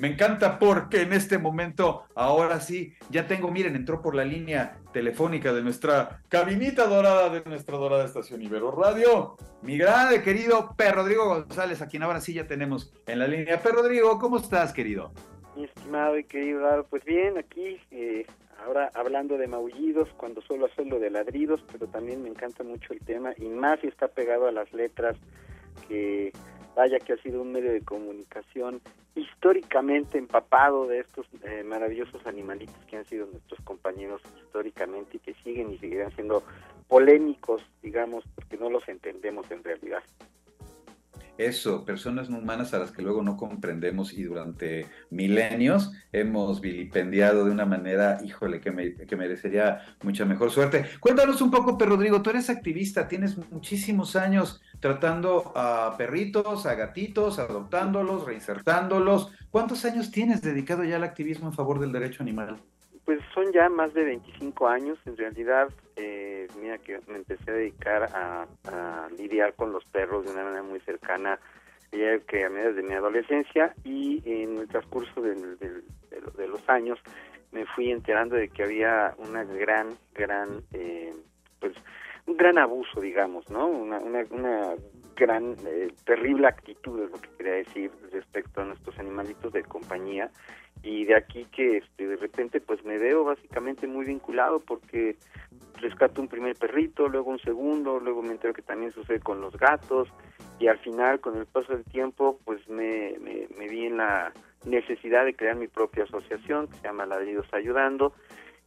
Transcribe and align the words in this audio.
Me 0.00 0.08
encanta 0.08 0.58
porque 0.58 1.02
en 1.02 1.12
este 1.12 1.36
momento, 1.36 2.04
ahora 2.14 2.58
sí, 2.60 2.94
ya 3.10 3.26
tengo, 3.26 3.50
miren, 3.50 3.76
entró 3.76 4.00
por 4.00 4.14
la 4.14 4.24
línea 4.24 4.78
telefónica 4.94 5.52
de 5.52 5.60
nuestra 5.60 6.22
cabinita 6.30 6.86
dorada 6.86 7.28
de 7.28 7.42
nuestra 7.44 7.76
dorada 7.76 8.06
estación 8.06 8.40
Ibero 8.40 8.70
Radio, 8.70 9.36
mi 9.60 9.76
grande 9.76 10.22
querido 10.22 10.74
Per 10.74 10.94
Rodrigo 10.94 11.26
González, 11.26 11.82
a 11.82 11.86
quien 11.86 12.02
ahora 12.02 12.22
sí 12.22 12.32
ya 12.32 12.46
tenemos 12.46 12.94
en 13.06 13.18
la 13.18 13.26
línea. 13.26 13.60
Per 13.60 13.74
Rodrigo, 13.74 14.18
¿cómo 14.18 14.38
estás, 14.38 14.72
querido? 14.72 15.12
Mi 15.54 15.64
estimado 15.64 16.18
y 16.18 16.24
querido 16.24 16.86
pues 16.88 17.04
bien, 17.04 17.36
aquí 17.36 17.78
eh, 17.90 18.24
ahora 18.64 18.90
hablando 18.94 19.36
de 19.36 19.48
maullidos, 19.48 20.08
cuando 20.16 20.40
suelo 20.40 20.64
hacerlo 20.64 20.98
de 20.98 21.10
ladridos, 21.10 21.62
pero 21.70 21.86
también 21.88 22.22
me 22.22 22.30
encanta 22.30 22.64
mucho 22.64 22.94
el 22.94 23.00
tema, 23.00 23.34
y 23.36 23.50
más 23.50 23.78
si 23.80 23.88
está 23.88 24.08
pegado 24.08 24.48
a 24.48 24.52
las 24.52 24.72
letras 24.72 25.18
que 25.88 26.32
vaya 26.74 26.98
que 26.98 27.12
ha 27.12 27.16
sido 27.18 27.42
un 27.42 27.52
medio 27.52 27.72
de 27.72 27.82
comunicación 27.82 28.80
históricamente 29.14 30.18
empapado 30.18 30.86
de 30.86 31.00
estos 31.00 31.26
eh, 31.42 31.62
maravillosos 31.64 32.24
animalitos 32.26 32.76
que 32.88 32.96
han 32.96 33.04
sido 33.06 33.26
nuestros 33.26 33.60
compañeros 33.62 34.22
históricamente 34.42 35.16
y 35.16 35.20
que 35.20 35.34
siguen 35.42 35.72
y 35.72 35.78
seguirán 35.78 36.14
siendo 36.14 36.42
polémicos, 36.88 37.62
digamos, 37.82 38.24
porque 38.34 38.56
no 38.56 38.70
los 38.70 38.88
entendemos 38.88 39.50
en 39.50 39.64
realidad. 39.64 40.02
Eso, 41.40 41.86
personas 41.86 42.28
no 42.28 42.36
humanas 42.36 42.74
a 42.74 42.78
las 42.78 42.90
que 42.90 43.00
luego 43.00 43.22
no 43.22 43.38
comprendemos 43.38 44.12
y 44.12 44.24
durante 44.24 44.86
milenios 45.08 45.90
hemos 46.12 46.60
vilipendiado 46.60 47.46
de 47.46 47.50
una 47.50 47.64
manera, 47.64 48.18
híjole, 48.22 48.60
que, 48.60 48.70
me, 48.70 48.94
que 48.94 49.16
merecería 49.16 49.80
mucha 50.02 50.26
mejor 50.26 50.50
suerte. 50.50 50.84
Cuéntanos 51.00 51.40
un 51.40 51.50
poco, 51.50 51.78
Per 51.78 51.88
Rodrigo, 51.88 52.20
tú 52.20 52.28
eres 52.28 52.50
activista, 52.50 53.08
tienes 53.08 53.38
muchísimos 53.50 54.16
años 54.16 54.60
tratando 54.80 55.52
a 55.56 55.94
perritos, 55.96 56.66
a 56.66 56.74
gatitos, 56.74 57.38
adoptándolos, 57.38 58.26
reinsertándolos. 58.26 59.32
¿Cuántos 59.50 59.86
años 59.86 60.10
tienes 60.10 60.42
dedicado 60.42 60.84
ya 60.84 60.96
al 60.96 61.04
activismo 61.04 61.48
en 61.48 61.54
favor 61.54 61.80
del 61.80 61.92
derecho 61.92 62.22
animal? 62.22 62.60
Pues 63.10 63.22
son 63.34 63.50
ya 63.50 63.68
más 63.68 63.92
de 63.92 64.04
25 64.04 64.68
años, 64.68 64.96
en 65.04 65.16
realidad, 65.16 65.68
eh, 65.96 66.46
mira 66.60 66.78
que 66.78 67.00
me 67.08 67.16
empecé 67.16 67.50
a 67.50 67.54
dedicar 67.54 68.04
a, 68.14 69.08
lidiar 69.18 69.54
con 69.54 69.72
los 69.72 69.84
perros 69.86 70.24
de 70.24 70.30
una 70.30 70.44
manera 70.44 70.62
muy 70.62 70.78
cercana, 70.78 71.40
ya 71.90 72.20
que 72.20 72.44
a 72.44 72.48
mediados 72.48 72.76
de 72.76 72.84
mi 72.84 72.94
adolescencia 72.94 73.74
y 73.82 74.22
en 74.24 74.58
el 74.58 74.68
transcurso 74.68 75.20
de, 75.22 75.34
los 76.46 76.68
años 76.68 77.00
me 77.50 77.66
fui 77.66 77.90
enterando 77.90 78.36
de 78.36 78.48
que 78.48 78.62
había 78.62 79.12
una 79.18 79.42
gran, 79.42 79.98
gran, 80.14 80.62
eh, 80.72 81.12
pues, 81.58 81.72
un 82.26 82.36
gran 82.36 82.58
abuso, 82.58 83.00
digamos, 83.00 83.50
¿no? 83.50 83.66
Una, 83.66 83.98
una, 83.98 84.24
una 84.30 84.74
gran, 85.16 85.56
eh, 85.66 85.88
terrible 86.04 86.46
actitud, 86.46 87.02
es 87.02 87.10
lo 87.10 87.20
que 87.20 87.28
quería 87.38 87.54
decir, 87.54 87.90
respecto 88.12 88.60
a 88.60 88.66
nuestros 88.66 88.96
animalitos 89.00 89.52
de 89.52 89.64
compañía 89.64 90.30
y 90.82 91.04
de 91.04 91.14
aquí 91.14 91.46
que 91.52 91.78
este, 91.78 92.06
de 92.06 92.16
repente 92.16 92.60
pues 92.60 92.84
me 92.84 92.98
veo 92.98 93.24
básicamente 93.24 93.86
muy 93.86 94.06
vinculado 94.06 94.60
porque 94.60 95.16
rescato 95.76 96.20
un 96.20 96.28
primer 96.28 96.56
perrito, 96.56 97.08
luego 97.08 97.30
un 97.30 97.38
segundo, 97.40 98.00
luego 98.00 98.22
me 98.22 98.32
entero 98.32 98.54
que 98.54 98.62
también 98.62 98.92
sucede 98.92 99.20
con 99.20 99.40
los 99.40 99.56
gatos 99.56 100.08
y 100.58 100.68
al 100.68 100.78
final 100.78 101.20
con 101.20 101.36
el 101.36 101.46
paso 101.46 101.74
del 101.74 101.84
tiempo 101.84 102.38
pues 102.44 102.66
me, 102.68 103.16
me, 103.20 103.48
me 103.58 103.68
vi 103.68 103.86
en 103.86 103.98
la 103.98 104.32
necesidad 104.64 105.24
de 105.24 105.34
crear 105.34 105.56
mi 105.56 105.68
propia 105.68 106.04
asociación 106.04 106.68
que 106.68 106.76
se 106.76 106.82
llama 106.82 107.06
Ladridos 107.06 107.46
Ayudando 107.52 108.14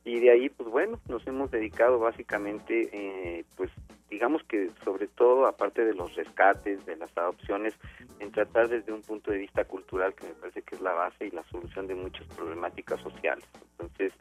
y 0.05 0.19
de 0.19 0.31
ahí 0.31 0.49
pues 0.49 0.69
bueno 0.69 0.99
nos 1.07 1.25
hemos 1.27 1.49
dedicado 1.51 1.99
básicamente 1.99 2.89
eh, 2.91 3.45
pues 3.55 3.71
digamos 4.09 4.43
que 4.43 4.69
sobre 4.83 5.07
todo 5.07 5.47
aparte 5.47 5.85
de 5.85 5.93
los 5.93 6.15
rescates 6.15 6.85
de 6.85 6.95
las 6.97 7.15
adopciones 7.17 7.73
en 8.19 8.31
tratar 8.31 8.67
desde 8.67 8.91
un 8.91 9.01
punto 9.01 9.31
de 9.31 9.37
vista 9.37 9.65
cultural 9.65 10.13
que 10.13 10.27
me 10.27 10.33
parece 10.33 10.61
que 10.61 10.75
es 10.75 10.81
la 10.81 10.93
base 10.93 11.27
y 11.27 11.31
la 11.31 11.43
solución 11.45 11.87
de 11.87 11.95
muchas 11.95 12.27
problemáticas 12.27 13.01
sociales. 13.01 13.45
Entonces 13.71 14.13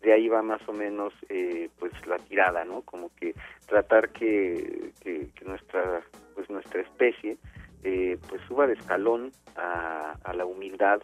de 0.00 0.12
ahí 0.12 0.28
va 0.28 0.42
más 0.42 0.60
o 0.68 0.72
menos 0.72 1.12
eh, 1.28 1.70
pues 1.78 1.92
la 2.06 2.18
tirada 2.18 2.64
no 2.64 2.82
como 2.82 3.10
que 3.16 3.34
tratar 3.66 4.10
que, 4.10 4.92
que, 5.00 5.30
nuestra 5.44 6.02
pues 6.34 6.50
nuestra 6.50 6.82
especie 6.82 7.38
eh, 7.84 8.18
pues 8.28 8.42
suba 8.42 8.66
de 8.66 8.74
escalón 8.74 9.32
a, 9.56 10.16
a 10.22 10.34
la 10.34 10.44
humildad 10.44 11.00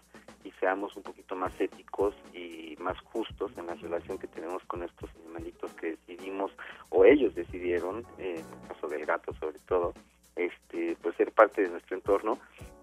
seamos 0.61 0.97
un 0.97 1.03
poquito 1.03 1.37
más 1.37 1.59
éticos 1.61 2.15
y 2.33 2.77
más 2.79 2.99
justos 3.01 3.53
en 3.57 3.67
la 3.67 3.75
relación 3.75 4.19
que 4.19 4.27
tenemos 4.27 4.63
con 4.65 4.83
estos 4.83 5.11
animalitos 5.23 5.73
que 5.75 5.97
decidimos 5.97 6.53
o 6.91 7.05
ellos 7.05 7.35
decidieron, 7.35 8.05
en 8.19 8.37
el 8.37 8.69
caso 8.69 8.89
del 8.89 9.07
gato 9.07 9.33
sobre 9.35 9.59
todo, 9.61 9.95
este 10.37 10.97
pues 11.03 11.17
ser 11.17 11.33
parte 11.33 11.63
de 11.63 11.69
nuestro 11.69 11.97
entorno 11.97 12.39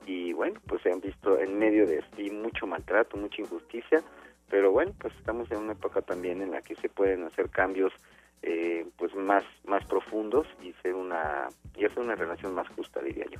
y 0.06 0.34
bueno, 0.34 0.60
pues 0.68 0.82
se 0.82 0.92
han 0.92 1.02
visto 1.02 1.38
en 1.40 1.60
medio 1.60 1.86
de 1.86 2.00
este 2.00 2.32
mucho 2.32 2.66
maltrato, 2.66 3.18
mucha 3.18 3.42
injusticia, 3.42 4.02
pero 4.50 4.72
bueno, 4.72 4.94
pues 5.00 5.14
estamos 5.16 5.52
en 5.52 5.60
una 5.60 5.74
época 5.74 6.02
también 6.02 6.42
en 6.42 6.52
la 6.52 6.62
que 6.62 6.76
se 6.76 6.90
pueden 6.90 7.24
hacer 7.24 7.50
cambios 7.50 7.94
eh, 8.42 8.88
pues 8.98 9.14
más 9.16 9.44
más 9.66 9.86
profundos 9.86 10.48
y 10.64 10.74
ser 10.82 10.96
una 10.96 11.48
y 11.76 11.86
hacer 11.86 12.00
una 12.00 12.16
relación 12.16 12.56
más 12.56 12.68
justa 12.70 13.02
diría 13.02 13.26
yo. 13.30 13.40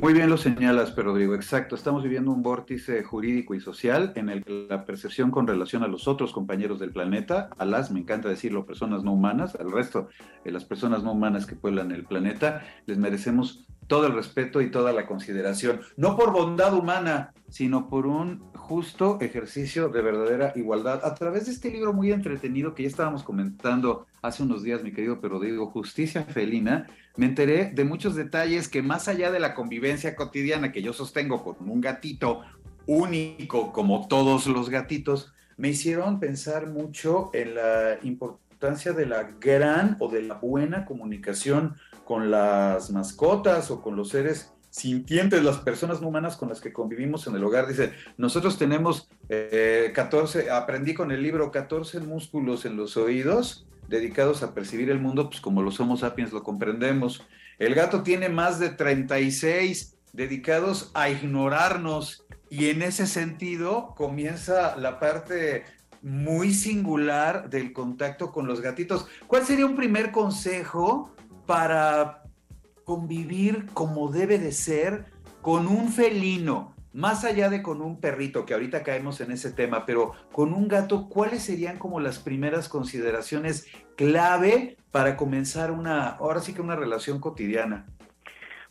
Muy 0.00 0.14
bien 0.14 0.30
lo 0.30 0.38
señalas, 0.38 0.92
pero 0.92 1.10
Rodrigo, 1.10 1.34
exacto. 1.34 1.74
Estamos 1.74 2.02
viviendo 2.02 2.30
un 2.30 2.42
vórtice 2.42 3.02
jurídico 3.02 3.54
y 3.54 3.60
social 3.60 4.14
en 4.16 4.30
el 4.30 4.42
que 4.42 4.66
la 4.70 4.86
percepción 4.86 5.30
con 5.30 5.46
relación 5.46 5.82
a 5.82 5.88
los 5.88 6.08
otros 6.08 6.32
compañeros 6.32 6.80
del 6.80 6.90
planeta, 6.90 7.50
a 7.58 7.66
las, 7.66 7.90
me 7.90 8.00
encanta 8.00 8.30
decirlo, 8.30 8.64
personas 8.64 9.04
no 9.04 9.12
humanas, 9.12 9.54
al 9.56 9.70
resto 9.70 10.08
de 10.42 10.52
las 10.52 10.64
personas 10.64 11.02
no 11.02 11.12
humanas 11.12 11.44
que 11.44 11.54
pueblan 11.54 11.92
el 11.92 12.04
planeta, 12.04 12.64
les 12.86 12.96
merecemos 12.96 13.66
todo 13.90 14.06
el 14.06 14.14
respeto 14.14 14.62
y 14.62 14.70
toda 14.70 14.92
la 14.92 15.04
consideración, 15.04 15.80
no 15.96 16.16
por 16.16 16.32
bondad 16.32 16.72
humana, 16.74 17.34
sino 17.48 17.88
por 17.88 18.06
un 18.06 18.38
justo 18.54 19.18
ejercicio 19.20 19.88
de 19.88 20.00
verdadera 20.00 20.52
igualdad. 20.54 21.04
A 21.04 21.16
través 21.16 21.46
de 21.46 21.52
este 21.52 21.72
libro 21.72 21.92
muy 21.92 22.12
entretenido 22.12 22.72
que 22.72 22.84
ya 22.84 22.88
estábamos 22.88 23.24
comentando 23.24 24.06
hace 24.22 24.44
unos 24.44 24.62
días, 24.62 24.84
mi 24.84 24.92
querido 24.92 25.20
pero 25.20 25.40
digo, 25.40 25.66
Justicia 25.66 26.22
Felina, 26.22 26.86
me 27.16 27.26
enteré 27.26 27.72
de 27.74 27.82
muchos 27.82 28.14
detalles 28.14 28.68
que 28.68 28.80
más 28.80 29.08
allá 29.08 29.32
de 29.32 29.40
la 29.40 29.56
convivencia 29.56 30.14
cotidiana 30.14 30.70
que 30.70 30.82
yo 30.82 30.92
sostengo 30.92 31.42
con 31.42 31.56
un 31.68 31.80
gatito 31.80 32.42
único 32.86 33.72
como 33.72 34.06
todos 34.06 34.46
los 34.46 34.70
gatitos, 34.70 35.32
me 35.56 35.70
hicieron 35.70 36.20
pensar 36.20 36.68
mucho 36.68 37.30
en 37.34 37.56
la 37.56 37.98
importancia 38.04 38.92
de 38.92 39.06
la 39.06 39.32
gran 39.40 39.96
o 39.98 40.08
de 40.08 40.22
la 40.22 40.34
buena 40.34 40.84
comunicación 40.84 41.74
con 42.10 42.28
las 42.28 42.90
mascotas 42.90 43.70
o 43.70 43.80
con 43.80 43.94
los 43.94 44.08
seres 44.08 44.52
sintientes, 44.68 45.44
las 45.44 45.58
personas 45.58 46.00
humanas 46.00 46.36
con 46.36 46.48
las 46.48 46.60
que 46.60 46.72
convivimos 46.72 47.28
en 47.28 47.36
el 47.36 47.44
hogar. 47.44 47.68
Dice, 47.68 47.92
nosotros 48.16 48.58
tenemos 48.58 49.08
14, 49.94 50.40
eh, 50.40 50.50
aprendí 50.50 50.92
con 50.92 51.12
el 51.12 51.22
libro 51.22 51.52
14 51.52 52.00
músculos 52.00 52.64
en 52.64 52.76
los 52.76 52.96
oídos 52.96 53.64
dedicados 53.86 54.42
a 54.42 54.54
percibir 54.54 54.90
el 54.90 54.98
mundo, 54.98 55.30
pues 55.30 55.40
como 55.40 55.62
los 55.62 55.78
Homo 55.78 55.96
sapiens 55.96 56.32
lo 56.32 56.42
comprendemos. 56.42 57.24
El 57.60 57.76
gato 57.76 58.02
tiene 58.02 58.28
más 58.28 58.58
de 58.58 58.70
36 58.70 59.96
dedicados 60.12 60.90
a 60.94 61.10
ignorarnos 61.10 62.26
y 62.48 62.70
en 62.70 62.82
ese 62.82 63.06
sentido 63.06 63.94
comienza 63.96 64.74
la 64.74 64.98
parte 64.98 65.62
muy 66.02 66.54
singular 66.54 67.50
del 67.50 67.72
contacto 67.72 68.32
con 68.32 68.48
los 68.48 68.60
gatitos. 68.60 69.06
¿Cuál 69.28 69.46
sería 69.46 69.64
un 69.64 69.76
primer 69.76 70.10
consejo 70.10 71.14
para 71.50 72.22
convivir 72.84 73.66
como 73.74 74.12
debe 74.12 74.38
de 74.38 74.52
ser 74.52 75.06
con 75.42 75.66
un 75.66 75.88
felino, 75.88 76.76
más 76.92 77.24
allá 77.24 77.50
de 77.50 77.60
con 77.60 77.82
un 77.82 78.00
perrito, 78.00 78.46
que 78.46 78.54
ahorita 78.54 78.84
caemos 78.84 79.20
en 79.20 79.32
ese 79.32 79.50
tema, 79.50 79.84
pero 79.84 80.12
con 80.30 80.52
un 80.52 80.68
gato, 80.68 81.08
¿cuáles 81.08 81.42
serían 81.42 81.76
como 81.76 81.98
las 81.98 82.20
primeras 82.20 82.68
consideraciones 82.68 83.66
clave 83.96 84.76
para 84.92 85.16
comenzar 85.16 85.72
una, 85.72 86.10
ahora 86.10 86.38
sí 86.38 86.54
que 86.54 86.62
una 86.62 86.76
relación 86.76 87.18
cotidiana? 87.18 87.84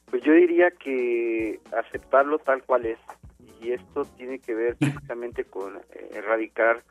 Pues 0.09 0.23
yo 0.23 0.31
diría 0.31 0.71
que 0.71 1.59
aceptarlo 1.77 2.39
tal 2.39 2.63
cual 2.63 2.85
es, 2.85 2.99
y 3.61 3.73
esto 3.73 4.05
tiene 4.15 4.39
que 4.39 4.55
ver 4.55 4.77
precisamente 4.77 5.43
con 5.43 5.75
eh, 5.75 6.11
erradicar 6.13 6.81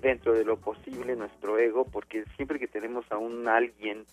dentro 0.00 0.32
de 0.32 0.46
lo 0.46 0.56
posible 0.56 1.14
nuestro 1.16 1.58
ego, 1.58 1.84
porque 1.84 2.24
siempre 2.36 2.58
que 2.58 2.66
tenemos 2.66 3.04
a 3.12 3.18
un 3.18 3.46
alguien 3.46 4.06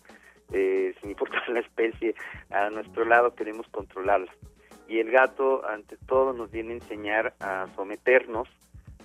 eh, 0.52 0.94
sin 1.00 1.10
importar 1.10 1.48
la 1.48 1.60
especie, 1.60 2.14
a 2.50 2.70
nuestro 2.70 3.04
lado 3.04 3.34
queremos 3.34 3.66
controlarla. 3.68 4.32
Y 4.88 4.98
el 4.98 5.10
gato, 5.10 5.66
ante 5.66 5.96
todo, 5.96 6.32
nos 6.32 6.50
viene 6.50 6.72
a 6.72 6.76
enseñar 6.76 7.34
a 7.40 7.66
someternos 7.74 8.48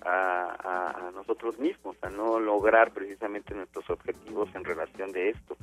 a, 0.03 1.11
nosotros 1.13 1.57
mismos, 1.59 1.97
a 2.01 2.09
no 2.09 2.39
lograr 2.39 2.91
precisamente 2.91 3.53
nuestros 3.53 3.89
objetivos 3.89 4.49
en 4.55 4.63
relación 4.63 5.11
de 5.11 5.29
esto, 5.29 5.57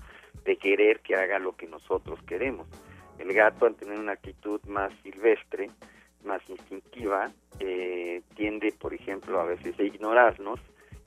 de 0.45 0.57
querer 0.57 1.01
que 1.01 1.15
haga 1.15 1.39
lo 1.39 1.57
que 1.57 1.67
nosotros 1.67 2.19
queremos. 2.27 2.67
El 3.19 3.33
gato, 3.33 3.67
al 3.67 3.77
tener 3.77 3.99
una 3.99 4.13
actitud 4.13 4.61
más 4.67 4.93
silvestre, 5.03 5.71
más 6.25 6.43
instintiva, 6.49 7.31
eh, 7.61 8.23
tiende, 8.35 8.73
por 8.73 8.93
ejemplo, 8.93 9.41
a 9.41 9.45
veces 9.45 9.79
a 9.79 9.83
ignorarnos 9.83 10.61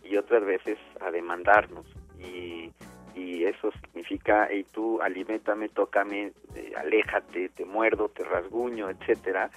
y 0.04 0.16
otras 0.16 0.46
veces 0.46 0.78
a 1.02 1.12
demandarnos. 1.12 1.86
Y, 2.20 2.72
y 3.18 3.46
eso 3.46 3.72
significa, 3.82 4.54
y 4.54 4.64
tú 4.64 5.02
alimentame, 5.02 5.70
tócame, 5.70 6.34
eh, 6.56 6.74
aléjate, 6.78 7.50
te 7.50 7.66
muerdo, 7.66 8.10
te 8.10 8.24
rasguño, 8.24 8.90
etcétera. 8.90 9.50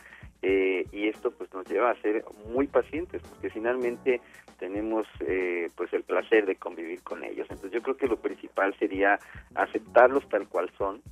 Eh, 0.43 0.87
y 0.91 1.09
esto 1.09 1.31
pues 1.33 1.53
nos 1.53 1.69
lleva 1.69 1.91
a 1.91 2.01
ser 2.01 2.25
muy 2.47 2.67
pacientes 2.67 3.21
porque 3.21 3.51
finalmente 3.51 4.23
tenemos 4.59 5.07
eh, 5.21 5.69
pues 5.77 5.93
el 5.93 6.03
placer 6.03 6.47
de 6.47 6.57
convivir 6.57 7.03
con 7.03 7.23
ellos 7.23 7.47
entonces 7.51 7.73
yo 7.73 7.83
creo 7.83 7.99
que 7.99 8.07
lo 8.07 8.17
principal 8.17 8.75
sería 8.79 9.19
aceptarlos 9.55 10.27
tal 10.31 10.49
cual 10.49 10.71
son 10.79 11.03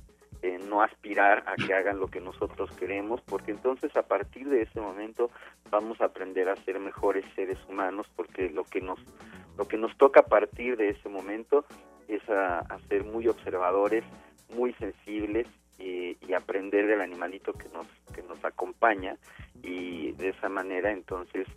eh, 0.41 0.57
no 0.67 0.81
aspirar 0.81 1.43
a 1.45 1.55
que 1.63 1.75
hagan 1.75 1.99
lo 1.99 2.07
que 2.07 2.19
nosotros 2.19 2.71
queremos 2.71 3.21
porque 3.21 3.51
entonces 3.51 3.95
a 3.95 4.01
partir 4.01 4.49
de 4.49 4.63
ese 4.63 4.81
momento 4.81 5.29
vamos 5.69 6.01
a 6.01 6.05
aprender 6.05 6.49
a 6.49 6.55
ser 6.55 6.79
mejores 6.79 7.23
seres 7.35 7.59
humanos 7.69 8.07
porque 8.15 8.49
lo 8.49 8.63
que 8.63 8.81
nos 8.81 8.97
lo 9.59 9.67
que 9.67 9.77
nos 9.77 9.95
toca 9.97 10.21
a 10.21 10.25
partir 10.25 10.75
de 10.75 10.89
ese 10.89 11.07
momento 11.07 11.65
es 12.09 12.27
a 12.29 12.77
ser 12.89 13.05
muy 13.05 13.27
observadores 13.27 14.03
muy 14.49 14.73
sensibles 14.73 15.47
y, 15.77 16.17
aprender 16.33 16.85
del 16.85 17.01
animalito 17.01 17.53
que 17.53 17.67
nos 17.69 17.87
que 18.13 18.21
nos 18.21 18.43
acompaña. 18.45 19.17
Y 19.63 20.11
de 20.13 20.29
esa 20.29 20.47
manera 20.47 20.91
entonces 20.91 21.47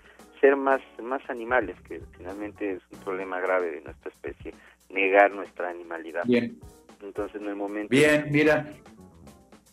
ser 0.41 0.57
más 0.57 0.81
más 1.03 1.21
animales 1.29 1.77
que 1.83 2.01
finalmente 2.17 2.73
es 2.73 2.83
un 2.91 3.01
problema 3.01 3.39
grave 3.39 3.71
de 3.71 3.81
nuestra 3.83 4.11
especie 4.11 4.55
negar 4.89 5.31
nuestra 5.33 5.69
animalidad. 5.69 6.23
Bien. 6.25 6.59
Entonces 7.03 7.41
en 7.41 7.49
el 7.49 7.57
momento 7.57 7.91
bien 7.91 8.27
mira. 8.31 8.73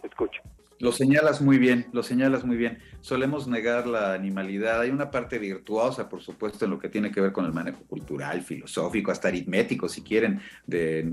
Escucho 0.03 0.41
lo 0.79 0.93
señalas 0.93 1.41
muy 1.41 1.57
bien, 1.57 1.87
lo 1.91 2.03
señalas 2.03 2.45
muy 2.45 2.55
bien. 2.55 2.79
Solemos 3.01 3.47
negar 3.47 3.85
la 3.85 4.13
animalidad. 4.13 4.79
Hay 4.79 4.89
una 4.89 5.11
parte 5.11 5.37
virtuosa, 5.37 6.07
por 6.07 6.21
supuesto, 6.21 6.65
en 6.65 6.71
lo 6.71 6.79
que 6.79 6.87
tiene 6.87 7.11
que 7.11 7.19
ver 7.19 7.33
con 7.33 7.45
el 7.45 7.51
manejo 7.51 7.83
cultural, 7.83 8.41
filosófico, 8.41 9.11
hasta 9.11 9.27
aritmético, 9.27 9.89
si 9.89 10.01
quieren, 10.01 10.41
de, 10.65 11.03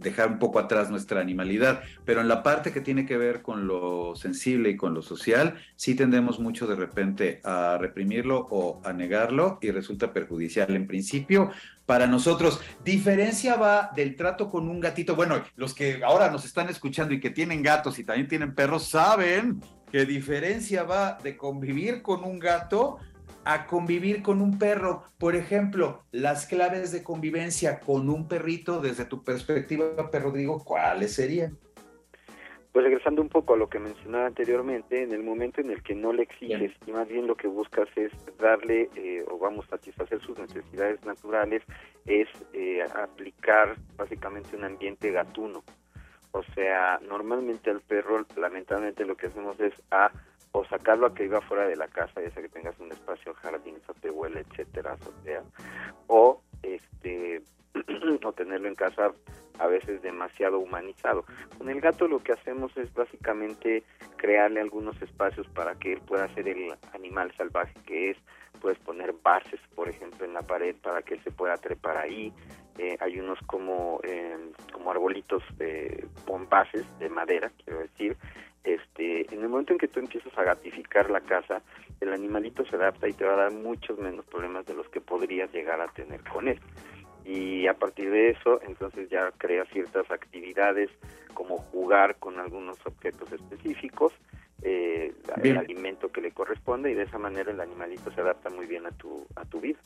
dejar 0.00 0.30
un 0.30 0.38
poco 0.38 0.58
atrás 0.58 0.90
nuestra 0.90 1.20
animalidad. 1.20 1.82
Pero 2.06 2.22
en 2.22 2.28
la 2.28 2.42
parte 2.42 2.72
que 2.72 2.80
tiene 2.80 3.04
que 3.04 3.18
ver 3.18 3.42
con 3.42 3.66
lo 3.66 4.16
sensible 4.16 4.70
y 4.70 4.76
con 4.76 4.94
lo 4.94 5.02
social, 5.02 5.56
sí 5.76 5.94
tendemos 5.94 6.40
mucho 6.40 6.66
de 6.66 6.76
repente 6.76 7.40
a 7.44 7.76
reprimirlo 7.78 8.48
o 8.50 8.80
a 8.82 8.94
negarlo 8.94 9.58
y 9.60 9.70
resulta 9.70 10.12
perjudicial. 10.14 10.74
En 10.74 10.86
principio, 10.86 11.50
para 11.86 12.06
nosotros. 12.06 12.60
Diferencia 12.84 13.56
va 13.56 13.90
del 13.94 14.16
trato 14.16 14.48
con 14.48 14.68
un 14.68 14.80
gatito. 14.80 15.16
Bueno, 15.16 15.42
los 15.56 15.74
que 15.74 16.02
ahora 16.04 16.30
nos 16.30 16.44
están 16.44 16.68
escuchando 16.68 17.14
y 17.14 17.20
que 17.20 17.30
tienen 17.30 17.62
gatos 17.62 17.98
y 17.98 18.04
también 18.04 18.28
tienen 18.28 18.54
perros 18.54 18.88
saben 18.88 19.60
que 19.90 20.06
diferencia 20.06 20.84
va 20.84 21.18
de 21.22 21.36
convivir 21.36 22.02
con 22.02 22.24
un 22.24 22.38
gato 22.38 22.98
a 23.44 23.66
convivir 23.66 24.22
con 24.22 24.40
un 24.40 24.58
perro. 24.58 25.04
Por 25.18 25.36
ejemplo, 25.36 26.04
las 26.12 26.46
claves 26.46 26.92
de 26.92 27.02
convivencia 27.02 27.80
con 27.80 28.08
un 28.08 28.28
perrito 28.28 28.80
desde 28.80 29.04
tu 29.04 29.22
perspectiva, 29.22 29.86
Rodrigo, 30.12 30.62
¿cuáles 30.64 31.14
serían? 31.14 31.58
Pues 32.72 32.84
regresando 32.84 33.20
un 33.20 33.28
poco 33.28 33.52
a 33.52 33.58
lo 33.58 33.68
que 33.68 33.78
mencionaba 33.78 34.26
anteriormente, 34.26 35.02
en 35.02 35.12
el 35.12 35.22
momento 35.22 35.60
en 35.60 35.70
el 35.70 35.82
que 35.82 35.94
no 35.94 36.10
le 36.12 36.22
exiges 36.22 36.72
y 36.86 36.92
más 36.92 37.06
bien 37.06 37.26
lo 37.26 37.34
que 37.36 37.46
buscas 37.46 37.86
es 37.96 38.10
darle 38.38 38.88
eh, 38.96 39.22
o 39.30 39.38
vamos 39.38 39.66
a 39.66 39.76
satisfacer 39.76 40.20
sus 40.22 40.38
necesidades 40.38 41.04
naturales, 41.04 41.62
es 42.06 42.28
eh, 42.54 42.82
aplicar 42.82 43.76
básicamente 43.96 44.56
un 44.56 44.64
ambiente 44.64 45.10
gatuno. 45.10 45.62
O 46.30 46.42
sea, 46.54 46.98
normalmente 47.06 47.68
al 47.68 47.82
perro, 47.82 48.24
lamentablemente 48.36 49.04
lo 49.04 49.16
que 49.16 49.26
hacemos 49.26 49.60
es 49.60 49.74
a 49.90 50.10
o 50.52 50.64
sacarlo 50.64 51.06
a 51.06 51.14
que 51.14 51.24
viva 51.24 51.42
fuera 51.42 51.66
de 51.66 51.76
la 51.76 51.88
casa, 51.88 52.22
ya 52.22 52.30
sea 52.30 52.42
que 52.42 52.48
tengas 52.48 52.78
un 52.78 52.90
espacio 52.92 53.34
jardín, 53.34 53.76
huele, 54.12 54.40
etcétera, 54.40 54.92
azotea, 54.92 55.42
o 56.06 56.40
este 56.62 57.42
o 58.24 58.32
tenerlo 58.32 58.68
en 58.68 58.74
casa 58.74 59.12
a 59.58 59.66
veces 59.66 60.02
demasiado 60.02 60.58
humanizado. 60.58 61.24
Con 61.58 61.68
el 61.68 61.80
gato 61.80 62.08
lo 62.08 62.22
que 62.22 62.32
hacemos 62.32 62.76
es 62.76 62.92
básicamente 62.94 63.82
crearle 64.16 64.60
algunos 64.60 65.00
espacios 65.02 65.46
para 65.48 65.74
que 65.74 65.94
él 65.94 66.00
pueda 66.06 66.32
ser 66.34 66.48
el 66.48 66.74
animal 66.94 67.32
salvaje 67.36 67.74
que 67.86 68.10
es. 68.10 68.16
Puedes 68.60 68.78
poner 68.78 69.12
bases, 69.22 69.60
por 69.74 69.88
ejemplo, 69.88 70.24
en 70.24 70.34
la 70.34 70.42
pared 70.42 70.76
para 70.82 71.02
que 71.02 71.14
él 71.14 71.24
se 71.24 71.30
pueda 71.30 71.56
trepar 71.56 71.96
ahí. 71.96 72.32
Eh, 72.78 72.96
hay 73.00 73.18
unos 73.18 73.38
como, 73.46 74.00
eh, 74.04 74.36
como 74.72 74.90
arbolitos 74.90 75.42
de, 75.58 76.06
con 76.26 76.48
bases 76.48 76.86
de 76.98 77.08
madera, 77.08 77.50
quiero 77.64 77.80
decir. 77.80 78.16
Este, 78.64 79.26
en 79.34 79.42
el 79.42 79.48
momento 79.48 79.72
en 79.72 79.78
que 79.80 79.88
tú 79.88 79.98
empiezas 79.98 80.36
a 80.38 80.44
gatificar 80.44 81.10
la 81.10 81.20
casa, 81.20 81.62
el 82.00 82.12
animalito 82.12 82.64
se 82.64 82.76
adapta 82.76 83.08
y 83.08 83.12
te 83.12 83.24
va 83.24 83.34
a 83.34 83.48
dar 83.48 83.52
muchos 83.52 83.98
menos 83.98 84.24
problemas 84.26 84.64
de 84.66 84.74
los 84.74 84.88
que 84.88 85.00
podrías 85.00 85.52
llegar 85.52 85.80
a 85.80 85.88
tener 85.88 86.22
con 86.22 86.46
él 86.46 86.60
y 87.24 87.66
a 87.66 87.74
partir 87.74 88.10
de 88.10 88.30
eso 88.30 88.60
entonces 88.62 89.08
ya 89.10 89.32
crea 89.38 89.64
ciertas 89.66 90.10
actividades 90.10 90.90
como 91.34 91.58
jugar 91.58 92.16
con 92.16 92.38
algunos 92.38 92.78
objetos 92.84 93.32
específicos, 93.32 94.12
eh, 94.62 95.12
el 95.42 95.56
alimento 95.56 96.10
que 96.12 96.20
le 96.20 96.30
corresponde 96.30 96.90
y 96.90 96.94
de 96.94 97.02
esa 97.02 97.18
manera 97.18 97.50
el 97.50 97.60
animalito 97.60 98.12
se 98.12 98.20
adapta 98.20 98.50
muy 98.50 98.66
bien 98.66 98.86
a 98.86 98.90
tu, 98.90 99.26
a 99.34 99.44
tu 99.44 99.60
vida. 99.60 99.78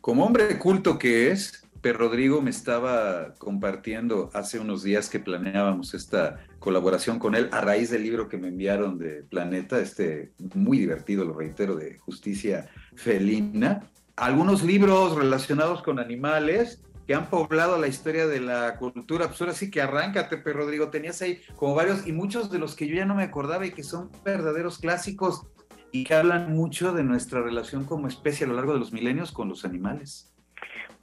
Como 0.00 0.24
hombre 0.24 0.58
culto 0.58 0.98
que 0.98 1.30
es, 1.30 1.66
Per 1.80 1.96
Rodrigo 1.96 2.40
me 2.40 2.50
estaba 2.50 3.34
compartiendo 3.38 4.30
hace 4.32 4.58
unos 4.58 4.82
días 4.82 5.08
que 5.10 5.20
planeábamos 5.20 5.94
esta 5.94 6.44
colaboración 6.58 7.18
con 7.18 7.34
él 7.34 7.48
a 7.52 7.60
raíz 7.60 7.90
del 7.90 8.02
libro 8.02 8.28
que 8.28 8.38
me 8.38 8.48
enviaron 8.48 8.98
de 8.98 9.22
Planeta, 9.22 9.78
este 9.78 10.32
muy 10.54 10.78
divertido, 10.78 11.24
lo 11.24 11.34
reitero, 11.34 11.76
de 11.76 11.98
justicia 11.98 12.68
felina 12.96 13.88
algunos 14.18 14.62
libros 14.62 15.16
relacionados 15.16 15.82
con 15.82 15.98
animales 15.98 16.82
que 17.06 17.14
han 17.14 17.30
poblado 17.30 17.78
la 17.78 17.88
historia 17.88 18.26
de 18.26 18.40
la 18.40 18.76
cultura. 18.76 19.28
Pues 19.28 19.40
ahora 19.40 19.54
sí 19.54 19.70
que 19.70 19.80
arráncate, 19.80 20.36
pero 20.36 20.58
Rodrigo, 20.58 20.90
tenías 20.90 21.22
ahí 21.22 21.40
como 21.56 21.74
varios 21.74 22.06
y 22.06 22.12
muchos 22.12 22.50
de 22.50 22.58
los 22.58 22.76
que 22.76 22.86
yo 22.86 22.96
ya 22.96 23.06
no 23.06 23.14
me 23.14 23.22
acordaba 23.22 23.64
y 23.64 23.72
que 23.72 23.82
son 23.82 24.10
verdaderos 24.24 24.78
clásicos 24.78 25.46
y 25.90 26.04
que 26.04 26.14
hablan 26.14 26.52
mucho 26.52 26.92
de 26.92 27.04
nuestra 27.04 27.40
relación 27.40 27.84
como 27.84 28.08
especie 28.08 28.44
a 28.44 28.48
lo 28.50 28.56
largo 28.56 28.74
de 28.74 28.80
los 28.80 28.92
milenios 28.92 29.32
con 29.32 29.48
los 29.48 29.64
animales. 29.64 30.34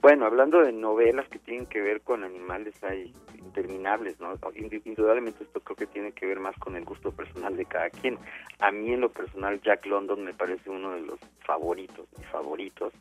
Bueno, 0.00 0.26
hablando 0.26 0.60
de 0.60 0.72
novelas 0.72 1.28
que 1.28 1.40
tienen 1.40 1.66
que 1.66 1.80
ver 1.80 2.02
con 2.02 2.22
animales, 2.22 2.80
hay 2.84 3.12
interminables, 3.56 4.20
¿no? 4.20 4.34
Indudablemente 4.84 5.44
esto 5.44 5.60
creo 5.60 5.76
que 5.76 5.86
tiene 5.86 6.12
que 6.12 6.26
ver 6.26 6.40
más 6.40 6.56
con 6.58 6.76
el 6.76 6.84
gusto 6.84 7.10
personal 7.12 7.56
de 7.56 7.64
cada 7.64 7.90
quien. 7.90 8.18
A 8.60 8.70
mí 8.70 8.92
en 8.92 9.00
lo 9.00 9.08
personal 9.10 9.60
Jack 9.62 9.86
London 9.86 10.24
me 10.24 10.34
parece 10.34 10.68
uno 10.68 10.92
de 10.92 11.00
los 11.00 11.18
favoritos, 11.44 12.06
mis 12.18 12.26
favoritos, 12.28 12.92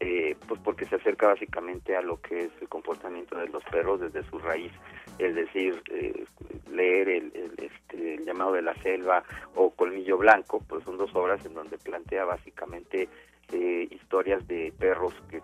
eh, 0.00 0.36
pues 0.46 0.60
porque 0.62 0.84
se 0.86 0.96
acerca 0.96 1.28
básicamente 1.28 1.96
a 1.96 2.02
lo 2.02 2.20
que 2.20 2.40
es 2.40 2.50
el 2.60 2.68
comportamiento 2.68 3.38
de 3.38 3.48
los 3.48 3.64
perros 3.64 4.00
desde 4.00 4.22
su 4.28 4.38
raíz, 4.38 4.72
es 5.18 5.34
decir, 5.34 5.80
eh, 5.90 6.24
leer 6.70 7.08
el, 7.08 7.32
este, 7.56 8.14
el 8.14 8.24
llamado 8.24 8.52
de 8.52 8.62
la 8.62 8.74
selva 8.82 9.22
o 9.54 9.70
Colmillo 9.70 10.18
Blanco, 10.18 10.62
pues 10.68 10.84
son 10.84 10.98
dos 10.98 11.14
obras 11.14 11.44
en 11.46 11.54
donde 11.54 11.78
plantea 11.78 12.24
básicamente 12.24 13.08
eh, 13.52 13.88
historias 13.90 14.46
de 14.48 14.72
perros 14.78 15.14
que, 15.30 15.40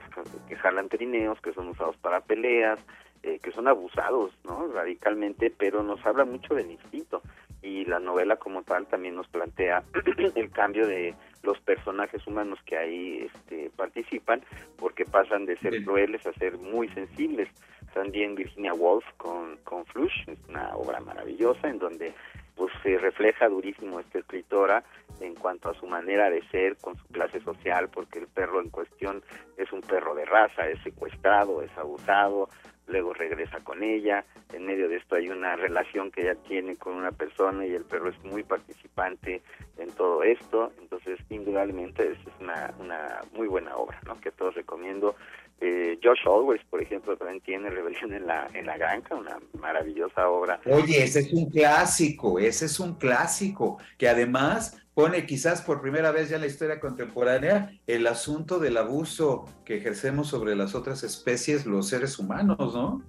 que 0.48 0.56
jalan 0.56 0.88
trineos, 0.88 1.40
que 1.40 1.52
son 1.52 1.68
usados 1.68 1.96
para 1.98 2.20
peleas, 2.20 2.80
eh, 3.22 3.38
que 3.42 3.52
son 3.52 3.68
abusados 3.68 4.32
¿no? 4.44 4.68
radicalmente, 4.68 5.52
pero 5.56 5.82
nos 5.82 6.04
habla 6.06 6.24
mucho 6.24 6.54
del 6.54 6.70
instinto. 6.70 7.22
Y 7.62 7.84
la 7.84 7.98
novela 7.98 8.36
como 8.36 8.62
tal 8.62 8.86
también 8.86 9.16
nos 9.16 9.26
plantea 9.28 9.82
el 10.34 10.50
cambio 10.50 10.86
de 10.86 11.14
los 11.42 11.58
personajes 11.60 12.24
humanos 12.26 12.58
que 12.64 12.76
ahí 12.76 13.28
este, 13.32 13.70
participan, 13.76 14.42
porque 14.76 15.04
pasan 15.04 15.46
de 15.46 15.56
ser 15.58 15.82
crueles 15.84 16.24
a 16.26 16.32
ser 16.34 16.58
muy 16.58 16.88
sensibles. 16.90 17.48
También 17.92 18.34
Virginia 18.34 18.74
Woolf 18.74 19.04
con, 19.16 19.56
con 19.64 19.84
Flush, 19.86 20.28
es 20.28 20.38
una 20.48 20.76
obra 20.76 21.00
maravillosa 21.00 21.68
en 21.68 21.78
donde 21.78 22.12
pues 22.58 22.72
se 22.82 22.98
refleja 22.98 23.48
durísimo 23.48 24.00
esta 24.00 24.18
escritora 24.18 24.82
en 25.20 25.34
cuanto 25.36 25.70
a 25.70 25.74
su 25.74 25.86
manera 25.86 26.28
de 26.28 26.42
ser 26.48 26.76
con 26.76 26.96
su 26.96 27.06
clase 27.06 27.40
social, 27.40 27.88
porque 27.88 28.18
el 28.18 28.26
perro 28.26 28.60
en 28.60 28.68
cuestión 28.68 29.22
es 29.56 29.72
un 29.72 29.80
perro 29.80 30.14
de 30.14 30.24
raza, 30.24 30.68
es 30.68 30.82
secuestrado, 30.82 31.62
es 31.62 31.70
abusado, 31.78 32.48
luego 32.88 33.12
regresa 33.12 33.60
con 33.60 33.82
ella, 33.82 34.24
en 34.52 34.66
medio 34.66 34.88
de 34.88 34.96
esto 34.96 35.16
hay 35.16 35.28
una 35.28 35.56
relación 35.56 36.10
que 36.10 36.22
ella 36.22 36.34
tiene 36.34 36.76
con 36.76 36.94
una 36.94 37.12
persona 37.12 37.66
y 37.66 37.74
el 37.74 37.84
perro 37.84 38.08
es 38.10 38.24
muy 38.24 38.42
participante 38.42 39.42
en 39.76 39.90
todo 39.92 40.22
esto, 40.22 40.72
entonces 40.80 41.18
indudablemente 41.30 42.12
es 42.12 42.18
una, 42.40 42.74
una 42.78 43.20
muy 43.32 43.46
buena 43.46 43.76
obra, 43.76 44.00
¿no? 44.06 44.20
que 44.20 44.30
todos 44.30 44.54
recomiendo. 44.54 45.14
Eh, 45.60 45.98
Josh 46.02 46.20
Always, 46.26 46.62
por 46.70 46.80
ejemplo, 46.80 47.16
también 47.16 47.40
tiene 47.40 47.68
Rebelión 47.68 48.12
en 48.12 48.26
la, 48.26 48.48
en 48.54 48.66
la 48.66 48.76
Granja, 48.76 49.14
una 49.16 49.38
maravillosa 49.60 50.28
obra. 50.28 50.60
Oye, 50.66 51.02
ese 51.02 51.20
es 51.20 51.32
un 51.32 51.50
clásico, 51.50 52.38
ese 52.38 52.66
es 52.66 52.78
un 52.78 52.94
clásico, 52.94 53.78
que 53.96 54.08
además 54.08 54.80
pone 54.94 55.26
quizás 55.26 55.62
por 55.62 55.80
primera 55.80 56.10
vez 56.10 56.28
ya 56.28 56.36
en 56.36 56.42
la 56.42 56.48
historia 56.48 56.80
contemporánea 56.80 57.72
el 57.86 58.06
asunto 58.06 58.58
del 58.58 58.76
abuso 58.76 59.44
que 59.64 59.76
ejercemos 59.76 60.28
sobre 60.28 60.56
las 60.56 60.74
otras 60.74 61.02
especies, 61.02 61.66
los 61.66 61.88
seres 61.88 62.18
humanos, 62.18 62.74
¿no? 62.74 63.02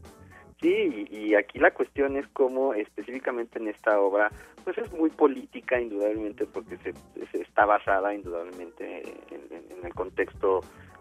Sí, 0.61 1.07
y, 1.09 1.35
aquí 1.35 1.57
la 1.57 1.71
cuestión 1.71 2.17
es 2.17 2.27
cómo 2.33 2.73
específicamente 2.73 3.59
en 3.59 3.69
esta 3.69 3.99
obra, 3.99 4.29
pues 4.65 4.77
es 4.77 4.91
muy 4.91 5.09
política 5.09 5.79
indudablemente 5.79 6.45
porque 6.45 6.77
se, 6.77 6.93
está 7.41 7.65
basada 7.65 8.13
indudablemente 8.13 9.03
en, 9.31 9.85
el 9.85 9.93
contexto 9.93 10.59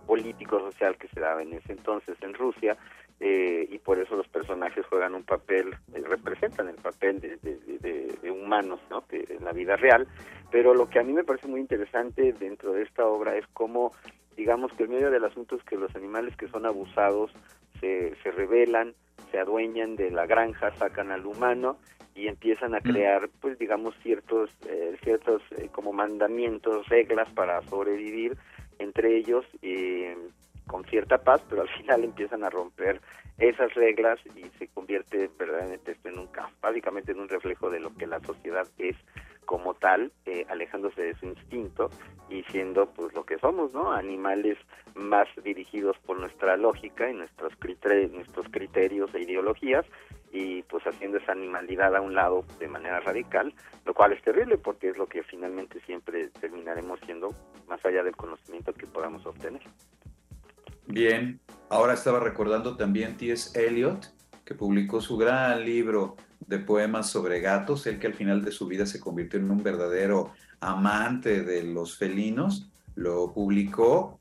político 0.08 0.58
social 0.58 0.96
que 0.96 1.06
se 1.08 1.20
daba 1.20 1.42
en 1.42 1.52
ese 1.52 1.72
entonces 1.72 2.16
en 2.22 2.32
Rusia 2.32 2.78
eh, 3.20 3.68
y 3.70 3.78
por 3.78 3.98
eso 3.98 4.16
los 4.16 4.26
personajes 4.28 4.86
juegan 4.86 5.14
un 5.14 5.24
papel, 5.24 5.74
eh, 5.92 6.02
representan 6.08 6.68
el 6.68 6.76
papel 6.76 7.20
de, 7.20 8.30
humanos 8.30 8.80
¿no? 8.88 9.06
que 9.06 9.26
en 9.28 9.44
la 9.44 9.52
vida 9.52 9.76
real, 9.76 10.08
pero 10.50 10.72
lo 10.72 10.88
que 10.88 10.98
a 10.98 11.02
mí 11.02 11.12
me 11.12 11.24
parece 11.24 11.46
muy 11.46 11.60
interesante 11.60 12.32
dentro 12.32 12.72
de 12.72 12.82
esta 12.84 13.04
obra 13.04 13.36
es 13.36 13.46
cómo 13.52 13.92
digamos 14.34 14.72
que 14.72 14.84
el 14.84 14.88
medio 14.88 15.10
del 15.10 15.24
asunto 15.24 15.56
es 15.56 15.62
que 15.64 15.76
los 15.76 15.94
animales 15.94 16.34
que 16.36 16.48
son 16.48 16.64
abusados 16.64 17.30
se, 17.80 18.14
se 18.22 18.30
rebelan, 18.30 18.94
se 19.30 19.38
adueñan 19.38 19.96
de 19.96 20.10
la 20.10 20.24
granja, 20.26 20.74
sacan 20.76 21.10
al 21.10 21.26
humano 21.26 21.76
y 22.14 22.26
empiezan 22.26 22.74
a 22.74 22.78
mm. 22.78 22.82
crear, 22.82 23.28
pues 23.40 23.58
digamos, 23.58 23.94
ciertos, 24.02 24.50
eh, 24.66 24.96
ciertos 25.04 25.42
eh, 25.56 25.68
como 25.70 25.92
mandamientos, 25.92 26.88
reglas 26.88 27.30
para 27.32 27.62
sobrevivir 27.62 28.36
entre 28.88 29.16
ellos 29.16 29.44
eh, 29.62 30.16
con 30.66 30.84
cierta 30.84 31.18
paz, 31.18 31.42
pero 31.48 31.62
al 31.62 31.68
final 31.78 32.04
empiezan 32.04 32.44
a 32.44 32.50
romper 32.50 33.00
esas 33.38 33.72
reglas 33.74 34.18
y 34.34 34.42
se 34.58 34.66
convierte 34.68 35.30
verdaderamente 35.38 35.92
esto 35.92 36.08
en 36.08 36.18
un 36.18 36.26
caos, 36.26 36.52
básicamente 36.60 37.12
en 37.12 37.20
un 37.20 37.28
reflejo 37.28 37.70
de 37.70 37.78
lo 37.78 37.94
que 37.94 38.06
la 38.06 38.20
sociedad 38.20 38.66
es 38.78 38.96
como 39.44 39.74
tal, 39.74 40.12
eh, 40.26 40.44
alejándose 40.50 41.00
de 41.00 41.14
su 41.14 41.26
instinto 41.26 41.88
y 42.28 42.42
siendo 42.50 42.86
pues 42.90 43.14
lo 43.14 43.24
que 43.24 43.38
somos, 43.38 43.72
¿no? 43.72 43.92
Animales 43.92 44.58
más 44.94 45.28
dirigidos 45.42 45.96
por 46.04 46.18
nuestra 46.18 46.56
lógica 46.56 47.08
y 47.08 47.14
nuestros 47.14 47.54
criterios, 47.58 48.10
nuestros 48.10 48.46
criterios 48.50 49.14
e 49.14 49.22
ideologías 49.22 49.86
y 50.32 50.62
pues 50.64 50.84
haciendo 50.84 51.18
esa 51.18 51.32
animalidad 51.32 51.96
a 51.96 52.00
un 52.00 52.14
lado 52.14 52.44
de 52.58 52.68
manera 52.68 53.00
radical, 53.00 53.54
lo 53.84 53.94
cual 53.94 54.12
es 54.12 54.22
terrible 54.22 54.58
porque 54.58 54.90
es 54.90 54.98
lo 54.98 55.06
que 55.06 55.22
finalmente 55.22 55.80
siempre 55.86 56.28
terminaremos 56.40 57.00
siendo 57.06 57.34
más 57.66 57.84
allá 57.84 58.02
del 58.02 58.16
conocimiento 58.16 58.72
que 58.74 58.86
podamos 58.86 59.24
obtener. 59.26 59.62
Bien, 60.86 61.40
ahora 61.68 61.94
estaba 61.94 62.20
recordando 62.20 62.76
también 62.76 63.16
T.S. 63.16 63.58
Eliot, 63.58 64.12
que 64.44 64.54
publicó 64.54 65.00
su 65.00 65.16
gran 65.16 65.64
libro 65.64 66.16
de 66.40 66.58
poemas 66.58 67.10
sobre 67.10 67.40
gatos, 67.40 67.86
el 67.86 67.98
que 67.98 68.06
al 68.06 68.14
final 68.14 68.42
de 68.42 68.52
su 68.52 68.66
vida 68.66 68.86
se 68.86 69.00
convirtió 69.00 69.38
en 69.38 69.50
un 69.50 69.62
verdadero 69.62 70.32
amante 70.60 71.42
de 71.42 71.62
los 71.62 71.98
felinos, 71.98 72.70
lo 72.94 73.32
publicó, 73.32 74.18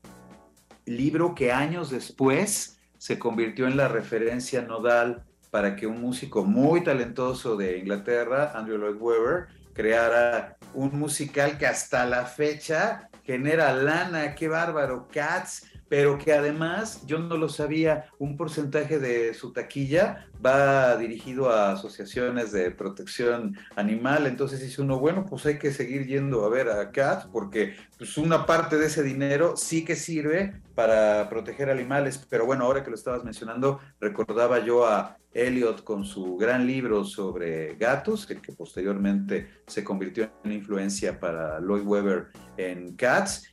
libro 0.84 1.34
que 1.34 1.52
años 1.52 1.90
después 1.90 2.78
se 2.98 3.18
convirtió 3.18 3.66
en 3.66 3.76
la 3.76 3.88
referencia 3.88 4.62
nodal 4.62 5.24
para 5.50 5.76
que 5.76 5.86
un 5.86 6.00
músico 6.00 6.44
muy 6.44 6.82
talentoso 6.82 7.56
de 7.56 7.78
Inglaterra, 7.78 8.52
Andrew 8.54 8.78
Lloyd 8.78 9.00
Webber, 9.00 9.46
creara 9.72 10.56
un 10.74 10.98
musical 10.98 11.58
que 11.58 11.66
hasta 11.66 12.04
la 12.04 12.24
fecha 12.24 13.08
genera 13.24 13.72
lana, 13.72 14.34
qué 14.34 14.48
bárbaro, 14.48 15.08
Cats, 15.12 15.66
pero 15.88 16.18
que 16.18 16.32
además, 16.32 17.06
yo 17.06 17.18
no 17.18 17.36
lo 17.36 17.48
sabía, 17.48 18.06
un 18.18 18.36
porcentaje 18.36 18.98
de 18.98 19.34
su 19.34 19.52
taquilla 19.52 20.26
va 20.44 20.96
dirigido 20.96 21.50
a 21.50 21.72
asociaciones 21.72 22.52
de 22.52 22.70
protección 22.70 23.56
animal, 23.76 24.26
entonces 24.26 24.60
dice 24.60 24.82
uno, 24.82 24.98
bueno, 24.98 25.24
pues 25.28 25.46
hay 25.46 25.58
que 25.58 25.72
seguir 25.72 26.06
yendo 26.06 26.44
a 26.44 26.48
ver 26.48 26.68
a 26.68 26.90
CAT, 26.90 27.30
porque 27.32 27.74
pues 27.96 28.16
una 28.18 28.46
parte 28.46 28.76
de 28.76 28.86
ese 28.86 29.02
dinero 29.02 29.56
sí 29.56 29.84
que 29.84 29.96
sirve 29.96 30.60
para 30.74 31.28
proteger 31.28 31.70
animales, 31.70 32.24
pero 32.28 32.46
bueno, 32.46 32.64
ahora 32.64 32.84
que 32.84 32.90
lo 32.90 32.96
estabas 32.96 33.24
mencionando, 33.24 33.80
recordaba 34.00 34.64
yo 34.64 34.86
a 34.86 35.16
Elliot 35.32 35.84
con 35.84 36.04
su 36.04 36.36
gran 36.36 36.66
libro 36.66 37.04
sobre 37.04 37.74
gatos, 37.76 38.26
que, 38.26 38.40
que 38.40 38.52
posteriormente 38.52 39.48
se 39.66 39.84
convirtió 39.84 40.30
en 40.44 40.52
influencia 40.52 41.18
para 41.18 41.60
Lloyd 41.60 41.86
Webber 41.86 42.28
en 42.56 42.96
Cats, 42.96 43.52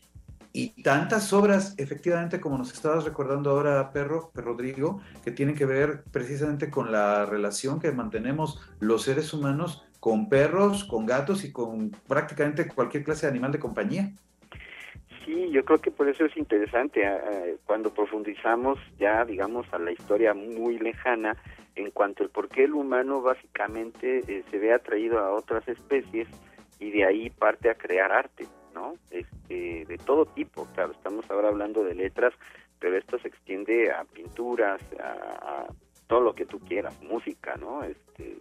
y 0.57 0.69
tantas 0.83 1.33
obras, 1.33 1.75
efectivamente, 1.77 2.39
como 2.39 2.57
nos 2.57 2.71
estabas 2.71 3.03
recordando 3.03 3.49
ahora, 3.49 3.91
Perro, 3.91 4.31
Rodrigo, 4.33 5.01
que 5.21 5.31
tienen 5.31 5.53
que 5.53 5.65
ver 5.65 6.05
precisamente 6.13 6.69
con 6.69 6.93
la 6.93 7.25
relación 7.25 7.81
que 7.81 7.91
mantenemos 7.91 8.61
los 8.79 9.03
seres 9.03 9.33
humanos 9.33 9.85
con 9.99 10.29
perros, 10.29 10.85
con 10.85 11.05
gatos 11.05 11.43
y 11.43 11.51
con 11.51 11.91
prácticamente 12.07 12.69
cualquier 12.69 13.03
clase 13.03 13.25
de 13.25 13.31
animal 13.31 13.51
de 13.51 13.59
compañía. 13.59 14.11
Sí, 15.25 15.49
yo 15.51 15.65
creo 15.65 15.81
que 15.81 15.91
por 15.91 16.07
eso 16.07 16.23
es 16.23 16.37
interesante 16.37 17.03
cuando 17.65 17.93
profundizamos 17.93 18.79
ya, 18.97 19.25
digamos, 19.25 19.65
a 19.73 19.77
la 19.77 19.91
historia 19.91 20.33
muy 20.33 20.79
lejana 20.79 21.35
en 21.75 21.91
cuanto 21.91 22.23
al 22.23 22.29
por 22.29 22.47
qué 22.47 22.63
el 22.63 22.75
humano 22.75 23.21
básicamente 23.21 24.19
eh, 24.25 24.43
se 24.49 24.57
ve 24.57 24.71
atraído 24.71 25.19
a 25.19 25.33
otras 25.33 25.67
especies 25.67 26.29
y 26.79 26.91
de 26.91 27.03
ahí 27.03 27.29
parte 27.29 27.69
a 27.69 27.75
crear 27.75 28.13
arte. 28.13 28.45
¿No? 28.75 28.95
Este, 29.09 29.85
de 29.85 29.97
todo 29.97 30.25
tipo, 30.25 30.67
claro, 30.75 30.91
estamos 30.91 31.29
ahora 31.31 31.47
hablando 31.47 31.83
de 31.83 31.95
letras, 31.95 32.33
pero 32.79 32.97
esto 32.97 33.17
se 33.19 33.29
extiende 33.29 33.91
a 33.91 34.03
pinturas, 34.03 34.81
a, 34.99 35.65
todo 36.07 36.21
lo 36.21 36.35
que 36.35 36.45
tú 36.45 36.59
quieras, 36.59 37.01
música, 37.01 37.55
¿no? 37.55 37.83
Este, 37.83 38.37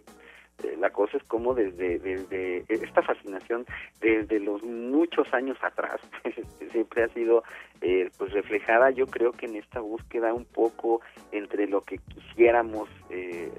eh, 0.63 0.77
la 0.79 0.91
cosa 0.91 1.17
es 1.17 1.23
como 1.23 1.53
desde, 1.53 1.99
desde 1.99 2.63
esta 2.69 3.01
fascinación 3.01 3.65
desde 3.99 4.39
los 4.39 4.63
muchos 4.63 5.27
años 5.33 5.57
atrás 5.61 5.99
este, 6.23 6.69
siempre 6.71 7.03
ha 7.03 7.09
sido 7.09 7.43
eh, 7.81 8.09
pues 8.17 8.31
reflejada 8.31 8.89
yo 8.91 9.05
creo 9.05 9.33
que 9.33 9.47
en 9.47 9.57
esta 9.57 9.81
búsqueda 9.81 10.33
un 10.33 10.45
poco 10.45 11.01
entre 11.33 11.67
lo 11.67 11.81
que 11.81 11.97
quisiéramos 11.97 12.87
eh, 13.09 13.51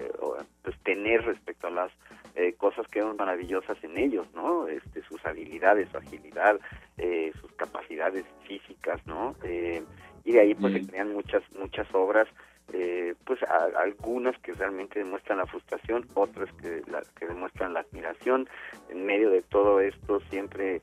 tener 0.87 1.23
respecto 1.25 1.66
a 1.66 1.71
las 1.71 1.93
eh, 2.37 2.55
cosas 2.55 2.87
que 2.87 3.00
eran 3.00 3.16
maravillosas 3.16 3.76
en 3.83 3.99
ellos, 3.99 4.26
¿no? 4.35 4.69
Este, 4.69 5.02
sus 5.02 5.23
habilidades, 5.26 5.88
su 5.90 5.99
agilidad, 5.99 6.59
eh, 6.97 7.33
sus 7.40 7.52
capacidades 7.52 8.25
físicas, 8.47 9.05
¿no? 9.07 9.35
Eh, 9.43 9.83
y 10.25 10.33
de 10.33 10.40
ahí 10.40 10.55
pues 10.55 10.73
se 10.73 10.87
crean 10.87 11.12
muchas 11.12 11.43
muchas 11.59 11.87
obras 11.93 12.28
eh, 12.73 13.14
pues 13.25 13.38
algunas 13.76 14.37
que 14.40 14.52
realmente 14.52 14.99
demuestran 14.99 15.38
la 15.38 15.47
frustración, 15.47 16.05
otras 16.14 16.52
que, 16.55 16.83
la, 16.90 17.00
que 17.16 17.26
demuestran 17.26 17.73
la 17.73 17.81
admiración. 17.81 18.49
En 18.88 19.07
medio 19.07 19.31
de 19.31 19.43
todo 19.43 19.81
esto 19.81 20.21
siempre 20.31 20.83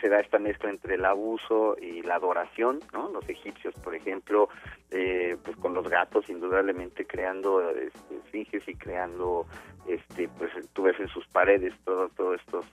se 0.00 0.08
da 0.08 0.20
esta 0.20 0.38
mezcla 0.38 0.70
entre 0.70 0.94
el 0.94 1.04
abuso 1.04 1.76
y 1.80 2.02
la 2.02 2.16
adoración, 2.16 2.80
¿no? 2.92 3.10
Los 3.10 3.28
egipcios, 3.28 3.74
por 3.76 3.94
ejemplo, 3.94 4.48
eh, 4.90 5.36
pues 5.44 5.56
con 5.56 5.74
los 5.74 5.88
gatos, 5.88 6.28
indudablemente 6.28 7.06
creando 7.06 7.70
este, 7.70 8.16
esfinges 8.16 8.66
y 8.68 8.74
creando, 8.74 9.46
este, 9.86 10.28
pues 10.28 10.50
tú 10.72 10.82
ves 10.82 10.98
en 10.98 11.08
sus 11.08 11.26
paredes 11.28 11.74
todo, 11.84 12.08
todo 12.10 12.34
esto, 12.34 12.64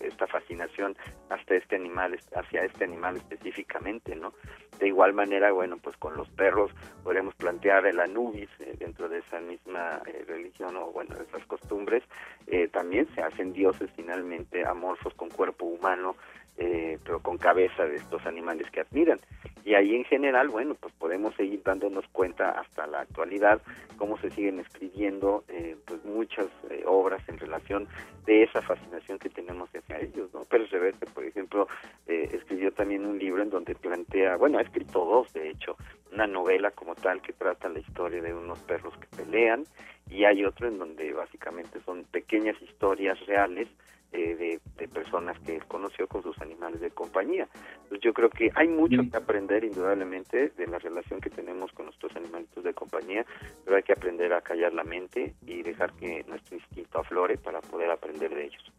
esta 0.00 0.26
fascinación 0.26 0.96
hasta 1.28 1.54
este 1.54 1.76
animal, 1.76 2.18
hacia 2.34 2.64
este 2.64 2.84
animal 2.84 3.16
específicamente, 3.16 4.16
¿no? 4.16 4.32
De 4.78 4.88
igual 4.88 5.12
manera, 5.12 5.52
bueno, 5.52 5.76
pues 5.76 5.94
con 5.98 6.16
los 6.16 6.28
perros 6.30 6.70
podemos 7.04 7.34
plantear 7.34 7.84
el 7.84 8.00
Anubis 8.00 8.48
eh, 8.60 8.76
dentro 8.78 9.10
de 9.10 9.18
esa 9.18 9.38
misma 9.40 10.00
eh, 10.06 10.24
religión 10.26 10.74
o 10.76 10.90
bueno, 10.90 11.14
de 11.16 11.24
esas 11.24 11.44
costumbres, 11.46 12.02
eh, 12.46 12.68
también 12.68 13.06
se 13.14 13.20
hacen 13.20 13.52
dioses 13.52 13.90
finalmente 13.94 14.64
amorfos 14.66 15.12
con 15.14 15.28
cuerpo 15.28 15.66
humano, 15.66 16.16
pero 16.56 17.20
con 17.20 17.38
cabeza 17.38 17.84
de 17.84 17.96
estos 17.96 18.24
animales 18.26 18.70
que 18.70 18.80
admiran. 18.80 19.18
Y 19.64 19.74
ahí 19.74 19.94
en 19.94 20.04
general, 20.04 20.48
bueno, 20.48 20.74
pues 20.74 20.92
podemos 20.94 21.34
seguir 21.34 21.62
dándonos 21.62 22.06
cuenta 22.08 22.50
hasta 22.50 22.86
la 22.86 23.00
actualidad 23.00 23.60
cómo 23.96 24.16
se 24.18 24.30
siguen 24.30 24.60
escribiendo 24.60 25.44
pues 25.84 26.04
muchas 26.04 26.46
obras 26.86 27.22
en 27.28 27.38
relación 27.38 27.86
de 28.24 28.44
esa 28.44 28.62
fascinación 28.62 29.18
que 29.18 29.28
tenemos 29.28 29.68
hacia 29.74 30.00
ellos, 30.00 30.32
¿no? 30.32 30.44
Pérez 30.44 30.70
Reverte, 30.70 31.06
por 31.06 31.24
ejemplo, 31.24 31.68
escribió 32.06 32.72
también 32.72 33.04
un 33.04 33.18
libro 33.18 33.42
en 33.42 33.50
donde 33.50 33.74
plantea, 33.74 34.36
bueno, 34.36 34.58
ha 34.58 34.62
escrito 34.62 35.04
dos, 35.04 35.32
de 35.34 35.50
hecho, 35.50 35.76
una 36.12 36.26
novela 36.26 36.70
como 36.70 36.94
tal 36.94 37.20
que 37.20 37.32
trata 37.32 37.68
la 37.68 37.80
historia 37.80 38.22
de 38.22 38.34
unos 38.34 38.58
perros 38.60 38.94
que 38.96 39.16
pelean 39.16 39.64
y 40.08 40.24
hay 40.24 40.44
otro 40.44 40.68
en 40.68 40.78
donde 40.78 41.12
básicamente 41.12 41.80
son 41.84 42.04
pequeñas 42.04 42.60
historias 42.62 43.18
reales 43.26 43.68
eh, 44.12 44.60
de, 44.76 44.88
personas 44.88 45.38
que 45.40 45.56
él 45.56 45.64
conoció 45.66 46.08
con 46.08 46.22
sus 46.22 46.38
animales 46.40 46.80
de 46.80 46.90
compañía. 46.90 47.48
Entonces 47.82 48.00
yo 48.00 48.12
creo 48.12 48.28
que 48.28 48.50
hay 48.54 48.66
mucho 48.66 49.02
que 49.10 49.16
aprender 49.16 49.62
indudablemente 49.64 50.52
de 50.56 50.66
la 50.66 50.78
relación 50.78 51.20
que 51.20 51.30
tenemos 51.30 51.70
con 51.72 51.86
nuestros 51.86 52.14
animalitos 52.16 52.64
de 52.64 52.74
compañía, 52.74 53.24
pero 53.64 53.76
hay 53.76 53.82
que 53.82 53.92
aprender 53.92 54.32
a 54.32 54.40
callar 54.40 54.72
la 54.72 54.84
mente 54.84 55.34
y 55.46 55.62
dejar 55.62 55.92
que 55.92 56.24
nuestro 56.28 56.56
instinto 56.56 56.98
aflore 56.98 57.38
para 57.38 57.60
poder 57.60 57.90
aprender 57.90 58.34
de 58.34 58.46
ellos. 58.46 58.72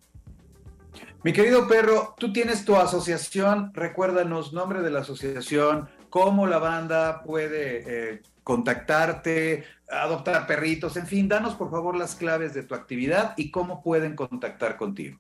Mi 1.23 1.33
querido 1.33 1.67
perro, 1.67 2.15
tú 2.17 2.33
tienes 2.33 2.65
tu 2.65 2.75
asociación, 2.75 3.71
recuérdanos 3.73 4.53
nombre 4.53 4.81
de 4.81 4.89
la 4.89 4.99
asociación, 4.99 5.87
cómo 6.09 6.47
la 6.47 6.59
banda 6.59 7.23
puede 7.23 7.83
eh, 8.15 8.21
contactarte, 8.43 9.63
adoptar 9.89 10.47
perritos, 10.47 10.97
en 10.97 11.07
fin, 11.07 11.27
danos 11.27 11.55
por 11.55 11.69
favor 11.69 11.95
las 11.95 12.15
claves 12.15 12.53
de 12.53 12.63
tu 12.63 12.75
actividad 12.75 13.33
y 13.37 13.51
cómo 13.51 13.83
pueden 13.83 14.15
contactar 14.15 14.77
contigo. 14.77 15.17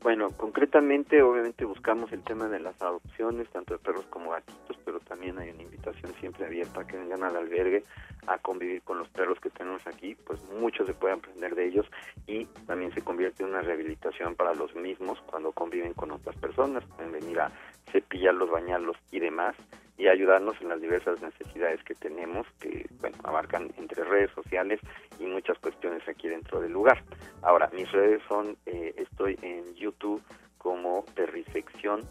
Bueno, 0.00 0.30
concretamente, 0.30 1.22
obviamente 1.22 1.64
buscamos 1.64 2.12
el 2.12 2.22
tema 2.22 2.48
de 2.48 2.60
las 2.60 2.80
adopciones, 2.80 3.48
tanto 3.48 3.74
de 3.74 3.80
perros 3.80 4.06
como 4.10 4.30
gatitos, 4.30 4.78
pero 4.84 5.00
también 5.00 5.38
hay 5.38 5.50
una 5.50 5.64
invitación 5.64 6.14
siempre 6.20 6.46
abierta 6.46 6.82
a 6.82 6.86
que 6.86 6.96
vengan 6.96 7.24
al 7.24 7.36
albergue 7.36 7.82
a 8.28 8.38
convivir 8.38 8.82
con 8.82 8.98
los 8.98 9.08
perros 9.08 9.40
que 9.40 9.50
tenemos 9.50 9.84
aquí, 9.88 10.14
pues 10.14 10.40
mucho 10.60 10.86
se 10.86 10.94
puede 10.94 11.14
aprender 11.14 11.54
de 11.56 11.66
ellos 11.66 11.86
y 12.28 12.44
también 12.66 12.94
se 12.94 13.02
convierte 13.02 13.42
en 13.42 13.48
una 13.48 13.62
rehabilitación 13.62 14.36
para 14.36 14.54
los 14.54 14.72
mismos 14.76 15.20
cuando 15.26 15.50
conviven 15.50 15.94
con 15.94 16.12
otras 16.12 16.36
personas, 16.36 16.84
pueden 16.84 17.10
venir 17.10 17.40
a 17.40 17.50
cepillarlos, 17.90 18.50
bañarlos 18.50 18.96
y 19.10 19.18
demás 19.18 19.56
y 19.98 20.06
ayudarnos 20.06 20.54
en 20.60 20.68
las 20.68 20.80
diversas 20.80 21.20
necesidades 21.20 21.82
que 21.82 21.94
tenemos, 21.96 22.46
que 22.60 22.88
bueno, 23.00 23.18
abarcan 23.24 23.70
entre 23.76 24.04
redes 24.04 24.30
sociales 24.32 24.80
y 25.18 25.24
muchas 25.24 25.58
cuestiones 25.58 26.08
aquí 26.08 26.28
dentro 26.28 26.60
del 26.60 26.72
lugar. 26.72 27.02
Ahora, 27.42 27.68
mis 27.74 27.90
redes 27.90 28.22
son, 28.28 28.56
eh, 28.64 28.94
estoy 28.96 29.36
en 29.42 29.74
YouTube 29.74 30.22
como 30.56 31.04
Perrisección 31.16 32.02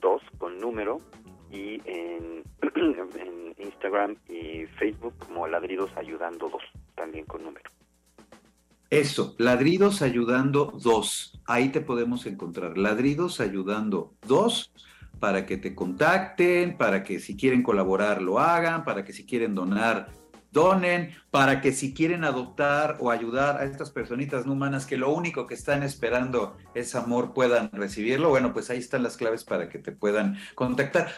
2 0.00 0.22
con 0.36 0.58
número 0.58 1.00
y 1.50 1.80
en, 1.86 2.44
en 2.74 3.54
Instagram 3.56 4.16
y 4.28 4.66
Facebook 4.78 5.14
como 5.26 5.46
Ladridos 5.46 5.90
Ayudando 5.96 6.50
2, 6.50 6.62
también 6.94 7.24
con 7.24 7.42
número. 7.42 7.70
Eso, 8.90 9.34
Ladridos 9.38 10.02
Ayudando 10.02 10.74
2, 10.82 11.40
ahí 11.46 11.70
te 11.70 11.80
podemos 11.80 12.26
encontrar, 12.26 12.76
Ladridos 12.76 13.40
Ayudando 13.40 14.12
2 14.26 14.72
para 15.20 15.46
que 15.46 15.58
te 15.58 15.74
contacten, 15.74 16.76
para 16.76 17.04
que 17.04 17.20
si 17.20 17.36
quieren 17.36 17.62
colaborar 17.62 18.22
lo 18.22 18.40
hagan, 18.40 18.84
para 18.84 19.04
que 19.04 19.12
si 19.12 19.26
quieren 19.26 19.54
donar, 19.54 20.08
donen, 20.52 21.14
para 21.30 21.60
que 21.60 21.72
si 21.72 21.94
quieren 21.94 22.24
adoptar 22.24 22.96
o 23.00 23.10
ayudar 23.10 23.58
a 23.58 23.64
estas 23.64 23.90
personitas 23.90 24.46
no 24.46 24.52
humanas 24.52 24.84
que 24.84 24.96
lo 24.96 25.12
único 25.12 25.46
que 25.46 25.54
están 25.54 25.82
esperando 25.82 26.56
es 26.74 26.94
amor 26.94 27.32
puedan 27.32 27.70
recibirlo. 27.72 28.30
Bueno, 28.30 28.52
pues 28.52 28.68
ahí 28.70 28.78
están 28.78 29.02
las 29.02 29.16
claves 29.16 29.44
para 29.44 29.68
que 29.68 29.78
te 29.78 29.92
puedan 29.92 30.38
contactar. 30.54 31.12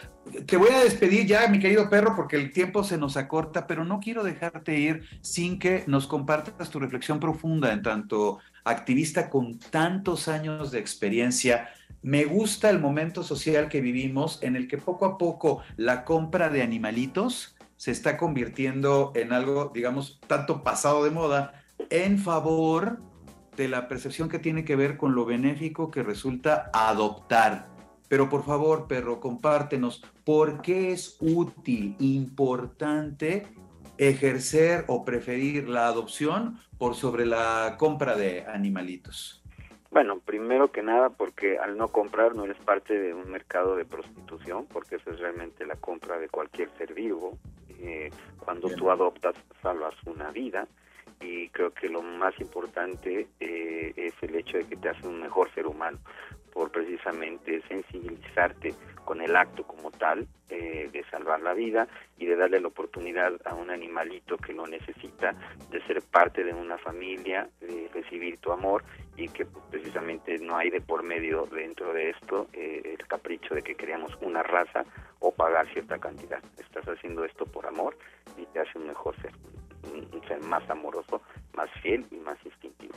Te 0.45 0.57
voy 0.57 0.69
a 0.69 0.83
despedir 0.83 1.25
ya, 1.25 1.47
mi 1.47 1.59
querido 1.59 1.89
perro, 1.89 2.15
porque 2.15 2.35
el 2.35 2.51
tiempo 2.51 2.83
se 2.83 2.97
nos 2.97 3.17
acorta, 3.17 3.65
pero 3.65 3.85
no 3.85 3.99
quiero 3.99 4.23
dejarte 4.23 4.77
ir 4.77 5.03
sin 5.21 5.57
que 5.57 5.83
nos 5.87 6.05
compartas 6.05 6.69
tu 6.69 6.79
reflexión 6.79 7.19
profunda 7.19 7.73
en 7.73 7.81
tanto 7.81 8.39
activista 8.65 9.29
con 9.29 9.59
tantos 9.59 10.27
años 10.27 10.71
de 10.71 10.79
experiencia 10.79 11.69
me 12.03 12.25
gusta 12.25 12.69
el 12.69 12.79
momento 12.79 13.23
social 13.23 13.69
que 13.69 13.79
vivimos 13.81 14.39
en 14.43 14.57
el 14.57 14.67
que 14.67 14.77
poco 14.77 15.05
a 15.05 15.17
poco 15.17 15.61
la 15.77 16.03
compra 16.03 16.49
de 16.49 16.61
animalitos 16.61 17.55
se 17.77 17.91
está 17.91 18.17
convirtiendo 18.17 19.13
en 19.15 19.33
algo, 19.33 19.71
digamos, 19.73 20.19
tanto 20.27 20.63
pasado 20.63 21.03
de 21.03 21.11
moda, 21.11 21.63
en 21.89 22.19
favor 22.19 22.99
de 23.55 23.67
la 23.67 23.87
percepción 23.87 24.29
que 24.29 24.39
tiene 24.39 24.65
que 24.65 24.75
ver 24.75 24.97
con 24.97 25.15
lo 25.15 25.25
benéfico 25.25 25.91
que 25.91 26.03
resulta 26.03 26.69
adoptar. 26.73 27.69
Pero 28.09 28.29
por 28.29 28.45
favor, 28.45 28.87
perro, 28.87 29.19
compártenos, 29.19 30.03
¿por 30.23 30.61
qué 30.61 30.91
es 30.91 31.17
útil, 31.19 31.95
importante 31.99 33.47
ejercer 33.97 34.85
o 34.87 35.05
preferir 35.05 35.69
la 35.69 35.87
adopción 35.87 36.59
por 36.77 36.95
sobre 36.95 37.25
la 37.25 37.75
compra 37.77 38.15
de 38.15 38.45
animalitos? 38.45 39.42
Bueno, 39.93 40.17
primero 40.17 40.71
que 40.71 40.81
nada 40.81 41.11
porque 41.11 41.59
al 41.59 41.77
no 41.77 41.87
comprar 41.89 42.33
no 42.33 42.45
eres 42.45 42.57
parte 42.57 42.97
de 42.97 43.13
un 43.13 43.29
mercado 43.29 43.75
de 43.75 43.85
prostitución, 43.85 44.65
porque 44.65 44.95
eso 44.95 45.11
es 45.11 45.19
realmente 45.19 45.67
la 45.67 45.75
compra 45.75 46.17
de 46.17 46.29
cualquier 46.29 46.71
ser 46.79 46.95
vivo. 46.95 47.37
Eh, 47.79 48.09
cuando 48.39 48.69
tú 48.69 48.89
adoptas, 48.89 49.35
salvas 49.61 49.93
una 50.05 50.31
vida. 50.31 50.67
Y 51.21 51.47
creo 51.49 51.71
que 51.71 51.89
lo 51.89 52.01
más 52.01 52.33
importante 52.41 53.27
eh, 53.39 53.93
es 53.95 54.13
el 54.23 54.35
hecho 54.35 54.57
de 54.57 54.65
que 54.65 54.77
te 54.77 54.89
hace 54.89 55.07
un 55.07 55.21
mejor 55.21 55.53
ser 55.53 55.67
humano 55.67 55.99
por 56.53 56.71
precisamente 56.71 57.61
sensibilizarte 57.67 58.75
con 59.03 59.21
el 59.21 59.35
acto 59.35 59.63
como 59.63 59.91
tal 59.91 60.27
eh, 60.49 60.87
de 60.93 61.03
salvar 61.05 61.41
la 61.41 61.53
vida 61.53 61.87
y 62.17 62.27
de 62.27 62.35
darle 62.35 62.61
la 62.61 62.67
oportunidad 62.67 63.33
a 63.45 63.55
un 63.55 63.71
animalito 63.71 64.37
que 64.37 64.53
lo 64.53 64.67
necesita 64.67 65.35
de 65.71 65.81
ser 65.87 66.01
parte 66.03 66.43
de 66.43 66.53
una 66.53 66.77
familia, 66.77 67.49
de 67.59 67.89
recibir 67.91 68.37
tu 68.37 68.51
amor 68.51 68.83
y 69.17 69.27
que 69.29 69.47
precisamente 69.71 70.37
no 70.37 70.55
hay 70.55 70.69
de 70.69 70.79
por 70.79 71.03
medio 71.03 71.47
dentro 71.47 71.91
de 71.91 72.11
esto 72.11 72.47
eh, 72.53 72.95
el 72.99 73.07
capricho 73.07 73.55
de 73.55 73.63
que 73.63 73.75
queríamos 73.75 74.11
una 74.21 74.43
raza 74.43 74.85
o 75.19 75.31
pagar 75.31 75.67
cierta 75.73 75.97
cantidad. 75.97 76.41
Estás 76.59 76.85
haciendo 76.85 77.25
esto 77.25 77.45
por 77.45 77.65
amor 77.65 77.97
y 78.37 78.45
te 78.45 78.59
hace 78.59 78.77
un 78.77 78.87
mejor 78.87 79.15
ser, 79.21 79.31
un 79.91 80.27
ser 80.27 80.39
más 80.41 80.69
amoroso, 80.69 81.21
más 81.55 81.69
fiel 81.81 82.05
y 82.11 82.17
más 82.17 82.37
instintivo. 82.45 82.93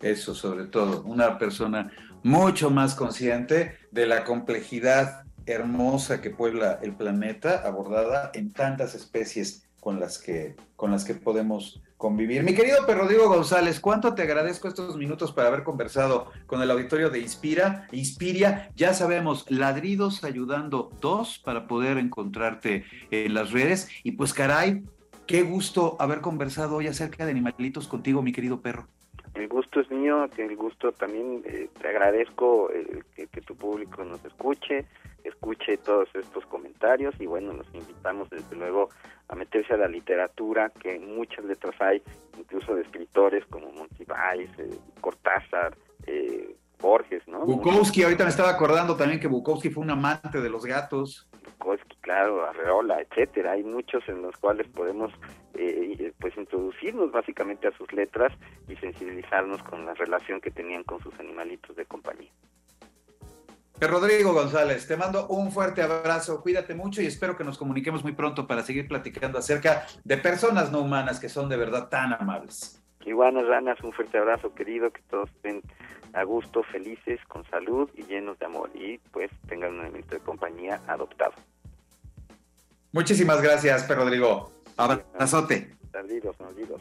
Eso 0.00 0.34
sobre 0.34 0.66
todo, 0.66 1.02
una 1.02 1.38
persona 1.38 1.90
mucho 2.26 2.70
más 2.70 2.96
consciente 2.96 3.78
de 3.92 4.04
la 4.04 4.24
complejidad 4.24 5.26
hermosa 5.46 6.20
que 6.20 6.30
puebla 6.30 6.80
el 6.82 6.92
planeta, 6.92 7.62
abordada 7.64 8.32
en 8.34 8.52
tantas 8.52 8.96
especies 8.96 9.68
con 9.78 10.00
las 10.00 10.18
que, 10.18 10.56
con 10.74 10.90
las 10.90 11.04
que 11.04 11.14
podemos 11.14 11.80
convivir. 11.96 12.42
Mi 12.42 12.52
querido 12.52 12.84
Pedro 12.84 13.02
Rodrigo 13.02 13.28
González, 13.28 13.78
¿cuánto 13.78 14.12
te 14.14 14.22
agradezco 14.22 14.66
estos 14.66 14.96
minutos 14.96 15.30
para 15.30 15.46
haber 15.46 15.62
conversado 15.62 16.32
con 16.48 16.60
el 16.60 16.70
auditorio 16.72 17.10
de 17.10 17.20
Inspira? 17.20 17.86
Inspiria, 17.92 18.72
ya 18.74 18.92
sabemos, 18.92 19.48
ladridos 19.48 20.24
ayudando 20.24 20.90
dos 21.00 21.38
para 21.38 21.68
poder 21.68 21.96
encontrarte 21.96 22.86
en 23.12 23.34
las 23.34 23.52
redes. 23.52 23.88
Y 24.02 24.12
pues 24.12 24.34
caray, 24.34 24.82
qué 25.28 25.42
gusto 25.42 25.96
haber 26.00 26.22
conversado 26.22 26.74
hoy 26.74 26.88
acerca 26.88 27.24
de 27.24 27.30
animalitos 27.30 27.86
contigo, 27.86 28.20
mi 28.20 28.32
querido 28.32 28.62
perro 28.62 28.88
el 29.36 29.48
gusto 29.48 29.80
es 29.80 29.90
mío, 29.90 30.28
que 30.34 30.44
el 30.44 30.56
gusto 30.56 30.92
también 30.92 31.42
eh, 31.44 31.68
te 31.78 31.88
agradezco 31.88 32.70
eh, 32.72 33.02
que, 33.14 33.40
tu 33.42 33.54
público 33.54 34.02
nos 34.04 34.24
escuche, 34.24 34.86
escuche 35.24 35.76
todos 35.78 36.08
estos 36.14 36.46
comentarios 36.46 37.14
y 37.20 37.26
bueno, 37.26 37.52
nos 37.52 37.72
invitamos 37.74 38.30
desde 38.30 38.56
luego 38.56 38.88
a 39.28 39.34
meterse 39.34 39.74
a 39.74 39.76
la 39.76 39.88
literatura, 39.88 40.70
que 40.70 40.98
muchas 40.98 41.44
letras 41.44 41.74
hay, 41.80 42.02
incluso 42.38 42.74
de 42.74 42.82
escritores 42.82 43.44
como 43.46 43.70
Monsiváis, 43.72 44.50
eh, 44.58 44.70
Cortázar, 45.00 45.76
Borges, 46.80 47.26
¿no? 47.26 47.44
Bukowski, 47.44 48.02
ahorita 48.02 48.24
me 48.24 48.30
estaba 48.30 48.50
acordando 48.50 48.96
también 48.96 49.20
que 49.20 49.28
Bukowski 49.28 49.70
fue 49.70 49.82
un 49.82 49.90
amante 49.90 50.40
de 50.40 50.50
los 50.50 50.64
gatos. 50.64 51.28
Bukowski, 51.44 51.96
claro, 52.00 52.44
Arreola, 52.44 53.00
etcétera. 53.00 53.52
Hay 53.52 53.64
muchos 53.64 54.06
en 54.08 54.22
los 54.22 54.36
cuales 54.36 54.68
podemos 54.68 55.12
eh, 55.54 56.12
pues 56.20 56.36
introducirnos 56.36 57.10
básicamente 57.12 57.68
a 57.68 57.76
sus 57.76 57.92
letras 57.92 58.32
y 58.68 58.76
sensibilizarnos 58.76 59.62
con 59.62 59.86
la 59.86 59.94
relación 59.94 60.40
que 60.40 60.50
tenían 60.50 60.84
con 60.84 61.00
sus 61.02 61.18
animalitos 61.18 61.74
de 61.76 61.86
compañía. 61.86 62.30
Rodrigo 63.80 64.32
González, 64.32 64.88
te 64.88 64.96
mando 64.96 65.26
un 65.28 65.52
fuerte 65.52 65.82
abrazo, 65.82 66.40
cuídate 66.40 66.74
mucho 66.74 67.02
y 67.02 67.06
espero 67.06 67.36
que 67.36 67.44
nos 67.44 67.58
comuniquemos 67.58 68.02
muy 68.02 68.12
pronto 68.12 68.46
para 68.46 68.62
seguir 68.62 68.88
platicando 68.88 69.38
acerca 69.38 69.86
de 70.02 70.16
personas 70.16 70.72
no 70.72 70.80
humanas 70.80 71.20
que 71.20 71.28
son 71.28 71.50
de 71.50 71.58
verdad 71.58 71.88
tan 71.90 72.14
amables. 72.14 72.82
Iguanas 73.04 73.46
ranas, 73.46 73.78
un 73.82 73.92
fuerte 73.92 74.18
abrazo 74.18 74.54
querido, 74.54 74.90
que 74.90 75.02
todos 75.10 75.30
estén 75.30 75.62
a 76.16 76.24
gusto, 76.24 76.62
felices, 76.62 77.20
con 77.28 77.44
salud 77.50 77.90
y 77.94 78.02
llenos 78.04 78.38
de 78.38 78.46
amor 78.46 78.70
y 78.74 78.98
pues 79.12 79.30
tengan 79.48 79.74
un 79.74 79.80
elemento 79.80 80.14
de 80.14 80.20
compañía 80.20 80.80
adoptado. 80.86 81.34
Muchísimas 82.92 83.42
gracias, 83.42 83.84
Pedro 83.84 84.04
Rodrigo. 84.04 84.50
Abrazote. 84.78 85.76
Saludos, 85.92 86.36
saludos. 86.38 86.80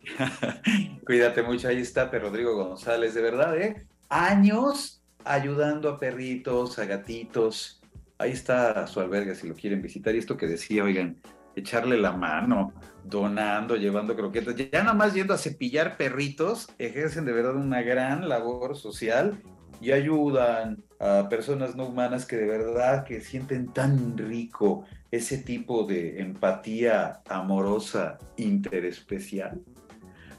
Cuídate 1.06 1.42
mucho, 1.42 1.68
ahí 1.68 1.80
está 1.80 2.10
Pedro 2.10 2.28
Rodrigo 2.28 2.56
González, 2.56 3.14
de 3.14 3.22
verdad, 3.22 3.56
¿eh? 3.60 3.86
Años 4.08 5.00
ayudando 5.24 5.90
a 5.90 5.98
perritos, 5.98 6.78
a 6.78 6.86
gatitos. 6.86 7.80
Ahí 8.18 8.32
está 8.32 8.86
su 8.88 9.00
albergue 9.00 9.34
si 9.34 9.48
lo 9.48 9.54
quieren 9.54 9.80
visitar. 9.80 10.14
Y 10.14 10.18
esto 10.18 10.36
que 10.36 10.46
decía, 10.46 10.82
oigan, 10.84 11.16
echarle 11.60 11.96
la 11.96 12.12
mano, 12.12 12.72
donando, 13.04 13.76
llevando 13.76 14.16
croquetas, 14.16 14.54
ya 14.56 14.82
nada 14.82 14.94
más 14.94 15.14
yendo 15.14 15.34
a 15.34 15.38
cepillar 15.38 15.96
perritos, 15.96 16.68
ejercen 16.78 17.24
de 17.24 17.32
verdad 17.32 17.56
una 17.56 17.82
gran 17.82 18.28
labor 18.28 18.76
social 18.76 19.40
y 19.80 19.92
ayudan 19.92 20.82
a 20.98 21.28
personas 21.28 21.74
no 21.74 21.86
humanas 21.86 22.26
que 22.26 22.36
de 22.36 22.46
verdad 22.46 23.04
que 23.04 23.20
sienten 23.20 23.72
tan 23.72 24.18
rico 24.18 24.84
ese 25.10 25.38
tipo 25.38 25.84
de 25.84 26.20
empatía 26.20 27.22
amorosa 27.28 28.18
interespecial. 28.36 29.60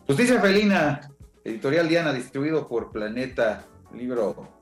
Justicia 0.05 0.39
Felina, 0.39 1.09
editorial 1.43 1.87
Diana, 1.87 2.13
distribuido 2.13 2.67
por 2.67 2.91
Planeta, 2.91 3.65
libro 3.93 4.60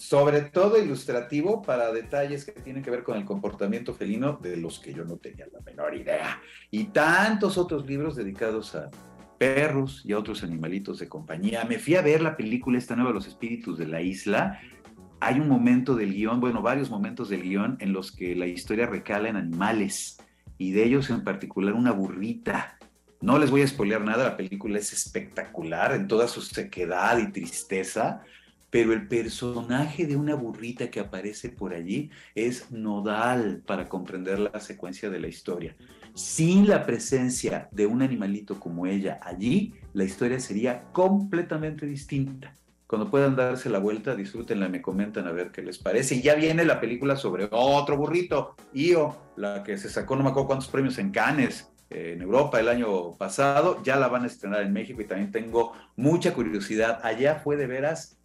sobre 0.00 0.40
todo 0.40 0.82
ilustrativo 0.82 1.60
para 1.60 1.92
detalles 1.92 2.46
que 2.46 2.52
tienen 2.52 2.82
que 2.82 2.90
ver 2.90 3.02
con 3.02 3.18
el 3.18 3.26
comportamiento 3.26 3.92
felino 3.92 4.32
de 4.32 4.56
los 4.56 4.78
que 4.78 4.94
yo 4.94 5.04
no 5.04 5.18
tenía 5.18 5.46
la 5.52 5.60
menor 5.60 5.94
idea. 5.94 6.40
Y 6.70 6.84
tantos 6.84 7.58
otros 7.58 7.84
libros 7.84 8.16
dedicados 8.16 8.74
a 8.74 8.90
perros 9.36 10.00
y 10.06 10.14
a 10.14 10.18
otros 10.18 10.42
animalitos 10.42 11.00
de 11.00 11.08
compañía. 11.08 11.66
Me 11.66 11.78
fui 11.78 11.96
a 11.96 12.00
ver 12.00 12.22
la 12.22 12.34
película 12.34 12.78
esta 12.78 12.96
nueva 12.96 13.12
Los 13.12 13.26
Espíritus 13.26 13.76
de 13.76 13.88
la 13.88 14.00
Isla. 14.00 14.58
Hay 15.20 15.38
un 15.38 15.50
momento 15.50 15.94
del 15.94 16.14
guion, 16.14 16.40
bueno, 16.40 16.62
varios 16.62 16.88
momentos 16.88 17.28
del 17.28 17.42
guion 17.42 17.76
en 17.78 17.92
los 17.92 18.10
que 18.10 18.34
la 18.34 18.46
historia 18.46 18.86
recala 18.86 19.28
en 19.28 19.36
animales 19.36 20.16
y 20.56 20.70
de 20.72 20.84
ellos 20.84 21.10
en 21.10 21.24
particular 21.24 21.74
una 21.74 21.92
burrita 21.92 22.78
No 23.20 23.38
les 23.38 23.50
voy 23.50 23.60
a 23.60 23.68
spoilear 23.68 24.00
nada, 24.00 24.24
la 24.24 24.36
película 24.38 24.78
es 24.78 24.94
espectacular 24.94 25.92
en 25.92 26.08
toda 26.08 26.26
su 26.26 26.40
sequedad 26.40 27.18
y 27.18 27.30
tristeza, 27.32 28.22
pero 28.70 28.92
el 28.92 29.08
personaje 29.08 30.06
de 30.06 30.16
una 30.16 30.34
burrita 30.34 30.90
que 30.90 31.00
aparece 31.00 31.50
por 31.50 31.74
allí 31.74 32.10
es 32.34 32.70
nodal 32.70 33.62
para 33.66 33.88
comprender 33.88 34.38
la 34.38 34.60
secuencia 34.60 35.10
de 35.10 35.20
la 35.20 35.28
historia. 35.28 35.76
Sin 36.14 36.68
la 36.68 36.86
presencia 36.86 37.68
de 37.72 37.86
un 37.86 38.02
animalito 38.02 38.58
como 38.58 38.86
ella 38.86 39.20
allí, 39.22 39.74
la 39.92 40.04
historia 40.04 40.40
sería 40.40 40.84
completamente 40.92 41.86
distinta. 41.86 42.54
Cuando 42.86 43.08
puedan 43.08 43.36
darse 43.36 43.70
la 43.70 43.78
vuelta, 43.78 44.16
disfrútenla, 44.16 44.68
me 44.68 44.82
comentan 44.82 45.28
a 45.28 45.32
ver 45.32 45.52
qué 45.52 45.62
les 45.62 45.78
parece. 45.78 46.16
Y 46.16 46.22
ya 46.22 46.34
viene 46.34 46.64
la 46.64 46.80
película 46.80 47.14
sobre 47.14 47.48
otro 47.52 47.96
burrito, 47.96 48.56
Io, 48.72 49.16
la 49.36 49.62
que 49.62 49.78
se 49.78 49.88
sacó 49.88 50.16
no 50.16 50.24
me 50.24 50.30
acuerdo 50.30 50.48
cuántos 50.48 50.68
premios 50.68 50.98
en 50.98 51.12
Cannes, 51.12 51.70
eh, 51.88 52.14
en 52.14 52.22
Europa 52.22 52.58
el 52.58 52.68
año 52.68 53.16
pasado, 53.16 53.80
ya 53.84 53.94
la 53.94 54.08
van 54.08 54.24
a 54.24 54.26
estrenar 54.26 54.62
en 54.62 54.72
México 54.72 55.00
y 55.00 55.04
también 55.04 55.30
tengo 55.30 55.72
mucha 55.94 56.34
curiosidad. 56.34 57.00
Allá 57.04 57.36
fue 57.36 57.56
de 57.56 57.68
veras 57.68 58.19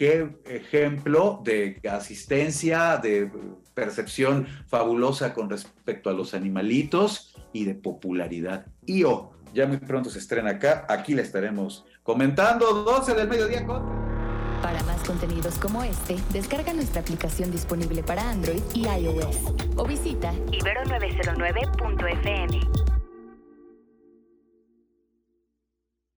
qué 0.00 0.28
ejemplo 0.46 1.40
de 1.44 1.78
asistencia, 1.92 2.96
de 2.96 3.30
percepción 3.74 4.46
fabulosa 4.66 5.34
con 5.34 5.50
respecto 5.50 6.08
a 6.08 6.14
los 6.14 6.32
animalitos 6.32 7.36
y 7.52 7.66
de 7.66 7.74
popularidad. 7.74 8.64
IO, 8.86 9.32
ya 9.52 9.66
muy 9.66 9.76
pronto 9.76 10.08
se 10.08 10.20
estrena 10.20 10.52
acá, 10.52 10.86
aquí 10.88 11.12
la 11.12 11.20
estaremos 11.20 11.84
comentando, 12.02 12.82
12 12.82 13.14
del 13.14 13.28
mediodía 13.28 13.66
con... 13.66 13.82
Para 14.62 14.82
más 14.84 15.02
contenidos 15.02 15.56
como 15.56 15.84
este, 15.84 16.16
descarga 16.32 16.72
nuestra 16.72 17.02
aplicación 17.02 17.50
disponible 17.50 18.02
para 18.02 18.30
Android 18.30 18.62
y 18.72 18.86
iOS 18.86 19.52
o 19.76 19.84
visita 19.84 20.32
ibero909.fm. 20.32 22.99